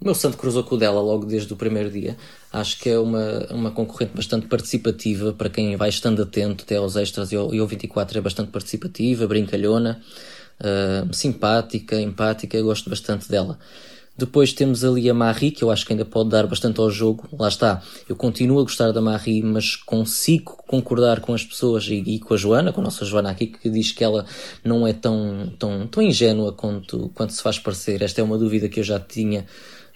O 0.00 0.04
meu 0.04 0.14
santo 0.14 0.36
cruzou 0.36 0.62
com 0.62 0.76
o 0.76 0.78
dela 0.78 1.00
logo 1.00 1.26
desde 1.26 1.52
o 1.52 1.56
primeiro 1.56 1.90
dia. 1.90 2.16
Acho 2.52 2.78
que 2.78 2.88
é 2.88 2.98
uma, 2.98 3.46
uma 3.50 3.70
concorrente 3.70 4.12
bastante 4.14 4.46
participativa, 4.46 5.32
para 5.32 5.48
quem 5.48 5.76
vai 5.76 5.88
estando 5.88 6.22
atento 6.22 6.64
até 6.64 6.76
aos 6.76 6.94
extras 6.96 7.32
e 7.32 7.36
ao, 7.36 7.52
e 7.52 7.58
ao 7.58 7.66
24 7.66 8.18
é 8.18 8.20
bastante 8.20 8.50
participativa, 8.50 9.26
brincalhona, 9.26 10.00
uh, 10.60 11.12
simpática, 11.14 12.00
empática, 12.00 12.60
gosto 12.62 12.88
bastante 12.88 13.28
dela. 13.28 13.58
Depois 14.18 14.52
temos 14.52 14.84
ali 14.84 15.08
a 15.08 15.14
Marie, 15.14 15.52
que 15.52 15.62
eu 15.62 15.70
acho 15.70 15.86
que 15.86 15.92
ainda 15.92 16.04
pode 16.04 16.30
dar 16.30 16.44
bastante 16.48 16.80
ao 16.80 16.90
jogo. 16.90 17.28
Lá 17.38 17.46
está, 17.46 17.80
eu 18.08 18.16
continuo 18.16 18.58
a 18.58 18.62
gostar 18.62 18.90
da 18.90 19.00
Marie, 19.00 19.44
mas 19.44 19.76
consigo 19.76 20.56
concordar 20.66 21.20
com 21.20 21.32
as 21.32 21.44
pessoas 21.44 21.86
e, 21.86 22.02
e, 22.04 22.18
com 22.18 22.34
a 22.34 22.36
Joana, 22.36 22.72
com 22.72 22.80
a 22.80 22.84
nossa 22.84 23.04
Joana 23.04 23.30
aqui, 23.30 23.46
que 23.46 23.70
diz 23.70 23.92
que 23.92 24.02
ela 24.02 24.26
não 24.64 24.84
é 24.84 24.92
tão, 24.92 25.54
tão, 25.56 25.86
tão 25.86 26.02
ingênua 26.02 26.52
quanto, 26.52 27.10
quanto 27.14 27.32
se 27.32 27.40
faz 27.40 27.60
parecer. 27.60 28.02
Esta 28.02 28.20
é 28.20 28.24
uma 28.24 28.36
dúvida 28.36 28.68
que 28.68 28.80
eu 28.80 28.84
já 28.84 28.98
tinha 28.98 29.46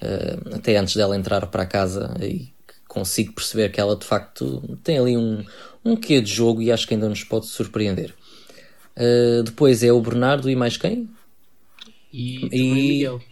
uh, 0.01 0.55
até 0.55 0.77
antes 0.77 0.95
dela 0.95 1.17
entrar 1.17 1.45
para 1.49 1.67
casa 1.67 2.15
e 2.23 2.53
consigo 2.87 3.33
perceber 3.33 3.71
que 3.73 3.81
ela 3.81 3.97
de 3.97 4.07
facto 4.07 4.79
tem 4.85 4.99
ali 4.99 5.17
um, 5.17 5.45
um 5.85 5.97
quê 5.97 6.21
de 6.21 6.33
jogo 6.33 6.63
e 6.63 6.71
acho 6.71 6.87
que 6.87 6.95
ainda 6.95 7.09
nos 7.09 7.25
pode 7.25 7.47
surpreender. 7.47 8.15
Uh, 8.97 9.43
depois 9.43 9.83
é 9.83 9.93
o 9.93 10.01
Bernardo 10.01 10.49
e 10.49 10.55
mais 10.55 10.77
quem? 10.77 11.11
E, 12.13 12.49
e... 12.53 12.73
Miguel. 12.73 13.32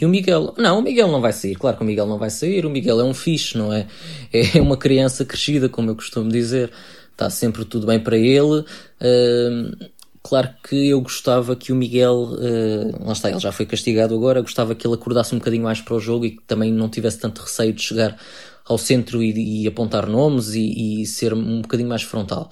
E 0.00 0.04
o 0.04 0.08
Miguel, 0.08 0.54
não, 0.58 0.78
o 0.78 0.82
Miguel 0.82 1.08
não 1.08 1.20
vai 1.20 1.32
sair, 1.32 1.54
claro 1.54 1.76
que 1.76 1.82
o 1.82 1.86
Miguel 1.86 2.06
não 2.06 2.18
vai 2.18 2.30
sair, 2.30 2.66
o 2.66 2.70
Miguel 2.70 3.00
é 3.00 3.04
um 3.04 3.14
fixe, 3.14 3.56
não 3.56 3.72
é? 3.72 3.86
É 4.32 4.60
uma 4.60 4.76
criança 4.76 5.24
crescida, 5.24 5.68
como 5.68 5.90
eu 5.90 5.94
costumo 5.96 6.30
dizer, 6.30 6.70
está 7.12 7.30
sempre 7.30 7.64
tudo 7.64 7.86
bem 7.86 7.98
para 7.98 8.16
ele. 8.16 8.60
Uh, 8.60 9.90
claro 10.22 10.50
que 10.68 10.88
eu 10.88 11.00
gostava 11.00 11.56
que 11.56 11.72
o 11.72 11.76
Miguel, 11.76 12.14
uh, 12.14 13.06
lá 13.06 13.12
está, 13.12 13.30
ele 13.30 13.40
já 13.40 13.52
foi 13.52 13.64
castigado 13.64 14.14
agora, 14.14 14.40
gostava 14.42 14.74
que 14.74 14.86
ele 14.86 14.94
acordasse 14.94 15.34
um 15.34 15.38
bocadinho 15.38 15.64
mais 15.64 15.80
para 15.80 15.94
o 15.94 16.00
jogo 16.00 16.26
e 16.26 16.32
que 16.32 16.42
também 16.46 16.72
não 16.72 16.88
tivesse 16.88 17.18
tanto 17.18 17.42
receio 17.42 17.72
de 17.72 17.82
chegar 17.82 18.18
ao 18.64 18.76
centro 18.76 19.22
e, 19.22 19.62
e 19.62 19.66
apontar 19.66 20.06
nomes 20.06 20.54
e, 20.54 21.02
e 21.02 21.06
ser 21.06 21.32
um 21.32 21.62
bocadinho 21.62 21.88
mais 21.88 22.02
frontal 22.02 22.50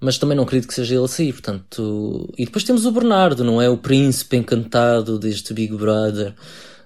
mas 0.00 0.18
também 0.18 0.36
não 0.36 0.44
acredito 0.44 0.68
que 0.68 0.74
seja 0.74 0.94
ele 0.94 1.04
a 1.04 1.08
sair, 1.08 1.32
portanto... 1.32 2.32
E 2.36 2.44
depois 2.44 2.64
temos 2.64 2.84
o 2.84 2.92
Bernardo, 2.92 3.42
não 3.44 3.60
é? 3.60 3.68
O 3.68 3.78
príncipe 3.78 4.36
encantado 4.36 5.18
deste 5.18 5.54
Big 5.54 5.74
Brother, 5.74 6.34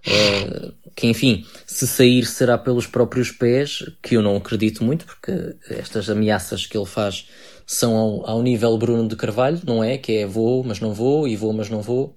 uh, 0.07 0.73
que 0.95 1.07
enfim, 1.07 1.45
se 1.67 1.87
sair 1.87 2.27
será 2.27 2.59
pelos 2.59 2.87
próprios 2.87 3.31
pés, 3.31 3.85
que 4.03 4.17
eu 4.17 4.23
não 4.23 4.37
acredito 4.37 4.83
muito, 4.85 5.07
porque 5.07 5.57
estas 5.71 6.11
ameaças 6.11 6.67
que 6.67 6.77
ele 6.77 6.87
faz 6.87 7.27
são 7.67 7.95
ao, 7.97 8.31
ao 8.31 8.43
nível 8.43 8.77
Bruno 8.79 9.07
de 9.07 9.15
Carvalho, 9.15 9.61
não 9.67 9.85
é? 9.85 9.99
Que 9.99 10.19
é 10.19 10.27
vou, 10.27 10.65
mas 10.65 10.81
não 10.81 10.93
vou, 10.95 11.29
e 11.29 11.37
vou, 11.37 11.53
mas 11.53 11.69
não 11.69 11.83
vou. 11.83 12.17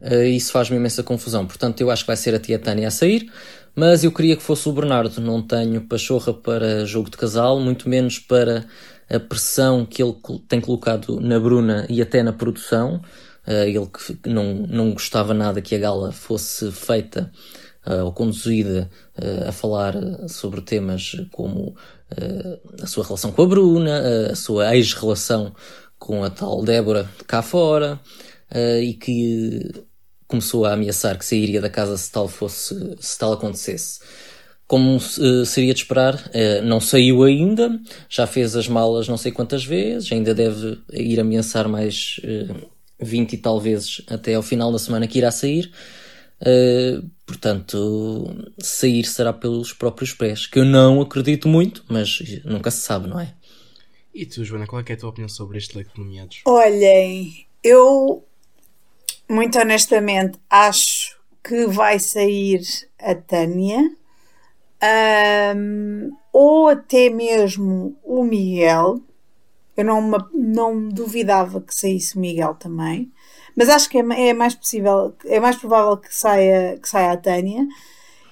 Uh, 0.00 0.24
isso 0.24 0.50
faz-me 0.50 0.76
imensa 0.76 1.02
confusão. 1.02 1.46
Portanto, 1.46 1.80
eu 1.80 1.90
acho 1.90 2.02
que 2.02 2.08
vai 2.08 2.16
ser 2.16 2.34
a 2.34 2.38
tia 2.40 2.58
Tânia 2.58 2.88
a 2.88 2.90
sair, 2.90 3.30
mas 3.76 4.02
eu 4.02 4.10
queria 4.10 4.36
que 4.36 4.42
fosse 4.42 4.68
o 4.68 4.72
Bernardo. 4.72 5.20
Não 5.20 5.40
tenho 5.40 5.82
pachorra 5.82 6.34
para 6.34 6.84
jogo 6.84 7.10
de 7.10 7.16
casal, 7.16 7.60
muito 7.60 7.88
menos 7.88 8.18
para 8.18 8.66
a 9.12 9.20
pressão 9.20 9.84
que 9.84 10.02
ele 10.02 10.14
tem 10.48 10.60
colocado 10.60 11.20
na 11.20 11.38
Bruna 11.38 11.86
e 11.88 12.00
até 12.00 12.22
na 12.22 12.32
produção. 12.32 13.02
Uh, 13.46 13.66
ele 13.66 13.86
que 13.86 14.28
não, 14.28 14.54
não 14.54 14.92
gostava 14.92 15.34
nada 15.34 15.60
que 15.60 15.74
a 15.74 15.78
gala 15.78 16.12
fosse 16.12 16.70
feita 16.70 17.30
uh, 17.86 18.04
ou 18.04 18.12
conduzida 18.12 18.88
uh, 19.18 19.48
a 19.48 19.52
falar 19.52 19.94
sobre 20.28 20.60
temas 20.60 21.16
como 21.30 21.74
a 22.82 22.86
sua 22.86 23.02
relação 23.02 23.32
com 23.32 23.42
a 23.42 23.46
Bruna, 23.46 24.30
a 24.30 24.36
sua 24.36 24.76
ex-relação 24.76 25.54
com 25.98 26.22
a 26.22 26.28
tal 26.28 26.62
Débora 26.62 27.08
cá 27.26 27.40
fora, 27.40 27.98
e 28.82 28.92
que 28.92 29.72
começou 30.28 30.66
a 30.66 30.74
ameaçar 30.74 31.16
que 31.16 31.24
sairia 31.24 31.58
da 31.58 31.70
casa 31.70 31.96
se 31.96 32.12
tal 32.12 32.28
fosse, 32.28 32.98
se 33.00 33.18
tal 33.18 33.32
acontecesse 33.32 34.00
como 34.72 34.96
uh, 34.96 35.44
seria 35.44 35.74
de 35.74 35.80
esperar, 35.80 36.14
uh, 36.14 36.64
não 36.64 36.80
saiu 36.80 37.24
ainda, 37.24 37.78
já 38.08 38.26
fez 38.26 38.56
as 38.56 38.66
malas 38.66 39.06
não 39.06 39.18
sei 39.18 39.30
quantas 39.30 39.62
vezes, 39.62 40.10
ainda 40.10 40.34
deve 40.34 40.78
ir 40.94 41.20
ameaçar 41.20 41.68
mais 41.68 42.18
uh, 42.24 42.56
eh, 42.98 43.04
20 43.04 43.34
e 43.34 43.36
tal 43.36 43.60
vezes 43.60 44.00
até 44.08 44.32
ao 44.32 44.42
final 44.42 44.72
da 44.72 44.78
semana 44.78 45.06
que 45.06 45.18
irá 45.18 45.30
sair. 45.30 45.70
Uh, 46.40 47.06
portanto, 47.26 48.34
sair 48.60 49.04
será 49.04 49.30
pelos 49.30 49.74
próprios 49.74 50.14
pés, 50.14 50.46
que 50.46 50.58
eu 50.58 50.64
não 50.64 51.02
acredito 51.02 51.48
muito, 51.48 51.84
mas 51.86 52.22
nunca 52.42 52.70
se 52.70 52.80
sabe, 52.80 53.08
não 53.08 53.20
é? 53.20 53.34
E 54.14 54.24
tu, 54.24 54.42
Joana, 54.42 54.66
qual 54.66 54.80
é, 54.80 54.84
é 54.88 54.94
a 54.94 54.96
tua 54.96 55.10
opinião 55.10 55.28
sobre 55.28 55.58
este 55.58 55.76
leito 55.76 55.90
de 55.94 56.00
nomeados? 56.00 56.40
Olhem, 56.46 57.46
eu 57.62 58.24
muito 59.28 59.58
honestamente 59.58 60.38
acho 60.48 61.14
que 61.44 61.66
vai 61.66 61.98
sair 61.98 62.62
a 62.98 63.14
Tânia 63.14 64.00
um, 64.82 66.10
ou 66.32 66.68
até 66.68 67.08
mesmo 67.08 67.96
o 68.02 68.24
Miguel. 68.24 69.00
Eu 69.76 69.84
não, 69.84 70.10
não 70.34 70.88
duvidava 70.88 71.60
que 71.60 71.74
saísse 71.74 72.16
o 72.16 72.20
Miguel 72.20 72.54
também, 72.54 73.10
mas 73.56 73.68
acho 73.68 73.88
que 73.88 73.98
é, 73.98 74.28
é, 74.28 74.34
mais 74.34 74.54
possível, 74.54 75.14
é 75.24 75.40
mais 75.40 75.56
provável 75.56 75.96
que 75.96 76.14
saia, 76.14 76.78
que 76.78 76.88
saia 76.88 77.12
a 77.12 77.16
Tânia. 77.16 77.66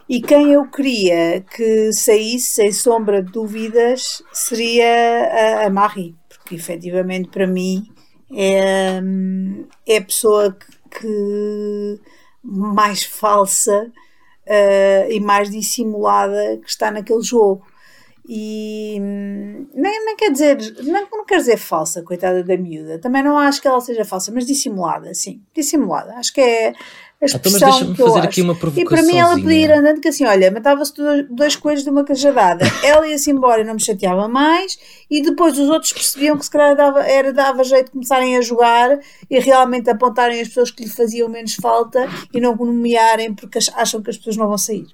E 0.09 0.21
quem 0.21 0.53
eu 0.53 0.69
queria 0.69 1.41
que 1.41 1.93
saísse, 1.93 2.51
sem 2.51 2.73
sombra 2.73 3.23
de 3.23 3.31
dúvidas, 3.31 4.23
seria 4.33 5.63
a, 5.63 5.67
a 5.67 5.71
Marie, 5.71 6.17
porque 6.29 6.57
efetivamente 6.57 7.29
para 7.29 7.47
mim 7.47 7.87
é, 8.33 9.01
é 9.87 9.97
a 9.99 10.05
pessoa 10.05 10.53
que, 10.53 10.99
que 10.99 12.01
mais 12.43 13.05
falsa 13.05 13.91
uh, 14.51 15.11
e 15.11 15.21
mais 15.21 15.49
dissimulada 15.51 16.59
que 16.59 16.69
está 16.69 16.91
naquele 16.91 17.23
jogo. 17.23 17.65
E 18.29 18.99
hum, 19.01 19.67
nem, 19.75 20.05
nem 20.05 20.17
quer 20.17 20.31
dizer, 20.31 20.59
não, 20.85 21.09
não 21.11 21.25
quer 21.25 21.39
dizer 21.39 21.57
falsa, 21.57 22.03
coitada 22.03 22.45
da 22.45 22.57
miúda. 22.57 22.99
Também 22.99 23.23
não 23.23 23.39
acho 23.39 23.63
que 23.63 23.69
ela 23.69 23.81
seja 23.81 24.05
falsa, 24.05 24.31
mas 24.33 24.47
dissimulada, 24.47 25.15
sim, 25.15 25.43
dissimulada. 25.55 26.15
Acho 26.15 26.33
que 26.33 26.41
é 26.41 26.75
a 27.21 27.27
expressão 27.27 27.59
então, 27.59 27.69
mas 27.69 27.79
deixa-me 27.79 27.97
fazer 27.97 28.27
aqui 28.27 28.41
uma 28.41 28.55
provocação. 28.55 28.83
E 28.83 28.89
para 28.89 29.03
mim 29.07 29.19
ela 29.19 29.35
podia 29.35 29.65
ir 29.65 29.73
andando 29.73 30.01
que 30.01 30.09
assim, 30.09 30.25
olha, 30.25 30.51
matava-se 30.51 30.95
dois 31.29 31.55
coelhos 31.55 31.85
de 31.85 31.91
uma 31.91 32.03
cajadada. 32.03 32.65
ela 32.83 33.07
ia-se 33.07 33.31
embora 33.31 33.61
e 33.61 33.65
não 33.65 33.75
me 33.75 33.85
chateava 33.85 34.27
mais, 34.27 34.79
e 35.11 35.21
depois 35.23 35.59
os 35.59 35.69
outros 35.69 35.93
percebiam 35.93 36.39
que 36.39 36.45
se 36.45 36.51
calhar 36.51 36.75
dava, 36.75 37.03
era, 37.03 37.33
dava 37.33 37.63
jeito 37.63 37.87
de 37.87 37.93
começarem 37.93 38.39
a 38.39 38.41
jogar 38.41 38.99
e 39.31 39.39
realmente 39.39 39.91
apontarem 39.91 40.41
as 40.41 40.49
pessoas 40.49 40.71
que 40.71 40.85
lhe 40.85 40.91
faziam 40.91 41.29
menos 41.29 41.55
falta 41.55 42.09
e 42.33 42.41
não 42.41 42.57
nomearem 42.57 43.35
porque 43.35 43.59
acham 43.75 44.01
que 44.01 44.09
as 44.09 44.17
pessoas 44.17 44.37
não 44.37 44.49
vão 44.49 44.59
sair. 44.59 44.87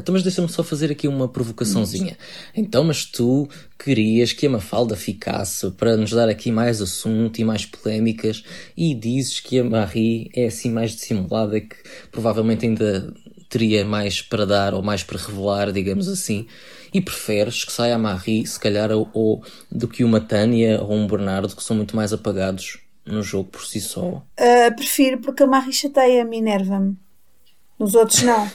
Então, 0.00 0.12
mas 0.12 0.22
deixa-me 0.22 0.48
só 0.48 0.62
fazer 0.62 0.90
aqui 0.90 1.06
uma 1.06 1.28
provocaçãozinha. 1.28 2.16
Então, 2.54 2.84
mas 2.84 3.04
tu 3.04 3.48
querias 3.78 4.32
que 4.32 4.46
a 4.46 4.50
Mafalda 4.50 4.96
ficasse 4.96 5.70
para 5.72 5.96
nos 5.96 6.10
dar 6.10 6.28
aqui 6.28 6.50
mais 6.50 6.82
assunto 6.82 7.38
e 7.38 7.44
mais 7.44 7.64
polémicas 7.64 8.42
e 8.76 8.94
dizes 8.94 9.40
que 9.40 9.58
a 9.58 9.64
Marie 9.64 10.30
é 10.34 10.46
assim 10.46 10.70
mais 10.70 10.92
dissimulada 10.92 11.60
que 11.60 11.76
provavelmente 12.10 12.66
ainda 12.66 13.12
teria 13.48 13.84
mais 13.84 14.22
para 14.22 14.46
dar 14.46 14.74
ou 14.74 14.82
mais 14.82 15.02
para 15.02 15.18
revelar, 15.18 15.72
digamos 15.72 16.08
assim, 16.08 16.46
e 16.94 17.00
preferes 17.00 17.64
que 17.64 17.72
saia 17.72 17.96
a 17.96 17.98
Marie, 17.98 18.46
se 18.46 18.58
calhar, 18.58 18.92
ou, 18.92 19.10
ou 19.12 19.44
do 19.70 19.88
que 19.88 20.04
uma 20.04 20.20
Tânia 20.20 20.80
ou 20.80 20.92
um 20.92 21.06
Bernardo, 21.06 21.54
que 21.54 21.62
são 21.62 21.76
muito 21.76 21.96
mais 21.96 22.12
apagados 22.12 22.78
no 23.04 23.22
jogo 23.22 23.50
por 23.50 23.66
si 23.66 23.80
só? 23.80 24.24
Uh, 24.38 24.76
prefiro, 24.76 25.18
porque 25.18 25.42
a 25.42 25.46
Marie 25.46 25.72
chateia-me, 25.72 26.38
enerva-me. 26.38 26.96
Nos 27.80 27.94
outros 27.94 28.22
não. 28.22 28.46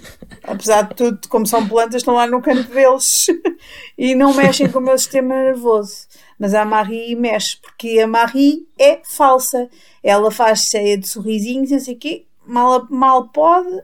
Apesar 0.43 0.83
de 0.83 0.93
tudo, 0.93 1.27
como 1.29 1.47
são 1.47 1.67
plantas, 1.67 1.95
estão 1.95 2.13
lá 2.13 2.27
no 2.27 2.43
canto 2.43 2.69
deles 2.71 3.25
e 3.97 4.13
não 4.13 4.35
mexem 4.35 4.69
com 4.71 4.77
o 4.77 4.81
meu 4.83 4.95
sistema 4.99 5.33
nervoso. 5.33 6.05
Mas 6.37 6.53
a 6.53 6.63
Marie 6.63 7.15
mexe, 7.15 7.57
porque 7.57 7.99
a 7.99 8.05
Marie 8.05 8.67
é 8.77 9.01
falsa. 9.03 9.67
Ela 10.03 10.29
faz 10.29 10.67
cheia 10.67 10.95
de 10.95 11.07
sorrisinhos 11.07 11.71
não 11.71 11.79
sei 11.79 11.95
o 11.95 11.97
quê. 11.97 12.25
Mal, 12.45 12.85
mal 12.91 13.29
pode, 13.29 13.81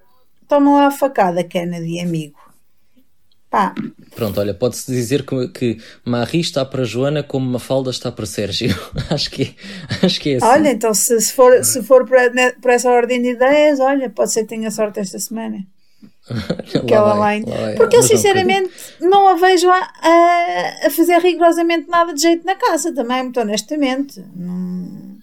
toma 0.48 0.74
lá 0.76 0.86
a 0.86 0.92
facada, 0.92 1.44
Kennedy, 1.44 2.00
amigo. 2.00 2.38
Pá. 3.52 3.76
Pronto, 4.16 4.40
olha, 4.40 4.54
pode-se 4.54 4.90
dizer 4.90 5.26
que, 5.26 5.50
que 5.50 5.78
Marie 6.06 6.40
está 6.40 6.64
para 6.64 6.86
Joana 6.86 7.22
como 7.22 7.52
Mafalda 7.52 7.90
está 7.90 8.10
para 8.10 8.26
Sérgio. 8.26 8.74
acho, 9.12 9.30
que, 9.30 9.54
acho 10.02 10.22
que 10.22 10.30
é 10.32 10.36
assim. 10.38 10.46
Olha, 10.46 10.72
então 10.72 10.94
se, 10.94 11.20
se 11.20 11.34
for, 11.34 11.62
se 11.62 11.84
for 11.84 12.08
por, 12.08 12.18
né, 12.34 12.54
por 12.54 12.72
essa 12.72 12.90
ordem 12.90 13.22
de 13.22 13.32
ideias, 13.32 13.82
olha, 13.82 14.10
pode 14.10 14.32
ser 14.32 14.44
que 14.44 14.48
tenha 14.48 14.72
sorte 14.72 15.02
esta 15.02 15.20
semana. 15.20 15.58
Aquela 16.74 17.16
mãe. 17.16 17.44
Porque 17.76 17.98
eu 17.98 18.04
sinceramente 18.04 18.72
não 19.02 19.28
a 19.28 19.36
vejo 19.36 19.70
a, 19.70 19.76
a, 19.76 20.88
a, 20.88 20.90
fazer 20.90 21.18
rigorosamente 21.20 21.90
nada 21.90 22.14
de 22.14 22.22
jeito 22.22 22.46
na 22.46 22.56
casa 22.56 22.94
também, 22.94 23.24
muito 23.24 23.40
honestamente. 23.42 24.24
Não... 24.34 25.18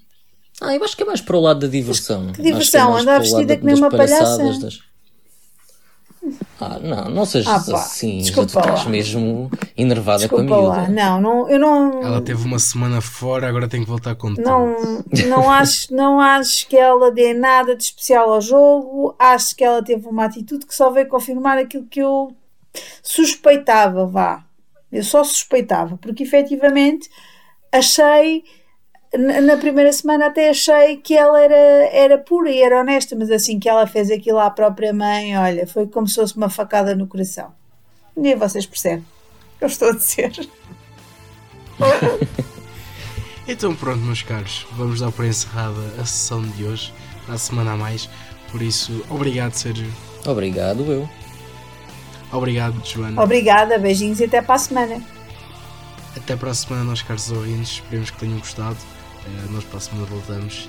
Ah, 0.60 0.74
eu 0.74 0.84
acho 0.84 0.94
que 0.94 1.02
é 1.02 1.06
mais 1.06 1.22
para 1.22 1.36
o 1.36 1.40
lado 1.40 1.60
da 1.60 1.66
diversão. 1.66 2.30
Que 2.32 2.42
diversão, 2.42 2.98
é 2.98 3.00
andar 3.00 3.20
vestida 3.20 3.56
que 3.56 3.64
nem 3.64 3.74
uma 3.74 3.88
palhaça. 3.88 4.44
Das... 4.60 4.80
Ah, 6.61 6.79
não, 6.81 7.05
não 7.11 7.25
sejas 7.25 7.68
ah, 7.68 7.77
assim. 7.77 8.18
Desculpa 8.18 8.49
já 8.49 8.61
tu 8.61 8.68
estás 8.68 8.87
mesmo 8.87 9.51
enervada 9.77 10.18
Desculpa 10.18 10.44
com 10.44 10.55
a 10.55 10.59
miúda. 10.59 10.77
Lá. 10.77 10.88
Não, 10.88 11.21
não, 11.21 11.49
eu 11.49 11.59
não. 11.59 12.03
Ela 12.03 12.21
teve 12.21 12.44
uma 12.44 12.59
semana 12.59 13.01
fora, 13.01 13.49
agora 13.49 13.68
tem 13.68 13.83
que 13.83 13.88
voltar 13.88 14.16
com 14.16 14.35
tudo. 14.35 14.44
Não, 14.44 15.05
não, 15.29 15.51
acho, 15.51 15.94
não 15.94 16.21
acho 16.21 16.66
que 16.66 16.77
ela 16.77 17.12
dê 17.12 17.33
nada 17.33 17.77
de 17.77 17.85
especial 17.85 18.33
ao 18.33 18.40
jogo. 18.40 19.14
Acho 19.18 19.55
que 19.55 19.62
ela 19.62 19.83
teve 19.83 20.09
uma 20.09 20.25
atitude 20.25 20.67
que 20.67 20.75
só 20.75 20.90
veio 20.90 21.06
confirmar 21.06 21.59
aquilo 21.59 21.87
que 21.87 22.00
eu 22.00 22.35
suspeitava, 23.02 24.04
vá. 24.06 24.44
Eu 24.90 25.04
só 25.04 25.23
suspeitava, 25.23 25.96
porque 25.98 26.25
efetivamente 26.25 27.09
achei 27.71 28.42
na 29.17 29.56
primeira 29.56 29.90
semana 29.92 30.27
até 30.27 30.50
achei 30.50 30.98
que 30.98 31.17
ela 31.17 31.40
era, 31.40 31.54
era 31.92 32.19
pura 32.19 32.50
e 32.50 32.61
era 32.61 32.81
honesta, 32.81 33.17
mas 33.17 33.31
assim 33.31 33.59
que 33.59 33.69
ela 33.69 33.87
fez 33.87 34.11
aquilo 34.11 34.38
à 34.38 34.50
própria 34.50 34.92
mãe, 34.92 35.37
olha, 35.37 35.67
foi 35.67 35.87
como 35.87 36.06
se 36.06 36.17
fosse 36.17 36.37
uma 36.37 36.50
facada 36.50 36.94
no 36.94 37.06
coração. 37.06 37.52
Nem 38.15 38.37
vocês 38.37 38.67
percebem. 38.67 39.04
Eu 39.61 39.69
estou 39.69 39.88
a 39.88 39.92
dizer. 39.92 40.48
então 43.48 43.75
pronto, 43.75 44.00
meus 44.00 44.23
caros, 44.23 44.67
vamos 44.73 45.00
dar 45.00 45.11
por 45.11 45.25
encerrada 45.25 45.81
a 45.98 46.04
sessão 46.04 46.42
de 46.42 46.65
hoje, 46.65 46.92
na 47.27 47.38
semana 47.38 47.73
a 47.73 47.77
mais. 47.77 48.11
Por 48.50 48.61
isso, 48.61 49.04
obrigado, 49.09 49.54
Sérgio. 49.54 49.90
Obrigado, 50.27 50.83
eu. 50.90 51.09
Obrigado, 52.31 52.85
Joana. 52.85 53.23
Obrigada, 53.23 53.79
beijinhos 53.79 54.21
e 54.21 54.25
até 54.25 54.42
para 54.42 54.56
a 54.56 54.59
semana. 54.59 55.02
Até 56.15 56.37
para 56.37 56.50
a 56.50 56.54
semana, 56.54 56.85
nós 56.85 57.00
caros 57.00 57.31
ouvintes. 57.31 57.75
Esperemos 57.75 58.11
que 58.11 58.19
tenham 58.19 58.38
gostado. 58.38 58.77
Uh, 59.29 59.52
nós 59.52 59.64
para 59.64 59.79
a 59.79 59.81
semana 59.81 60.06
voltamos 60.06 60.68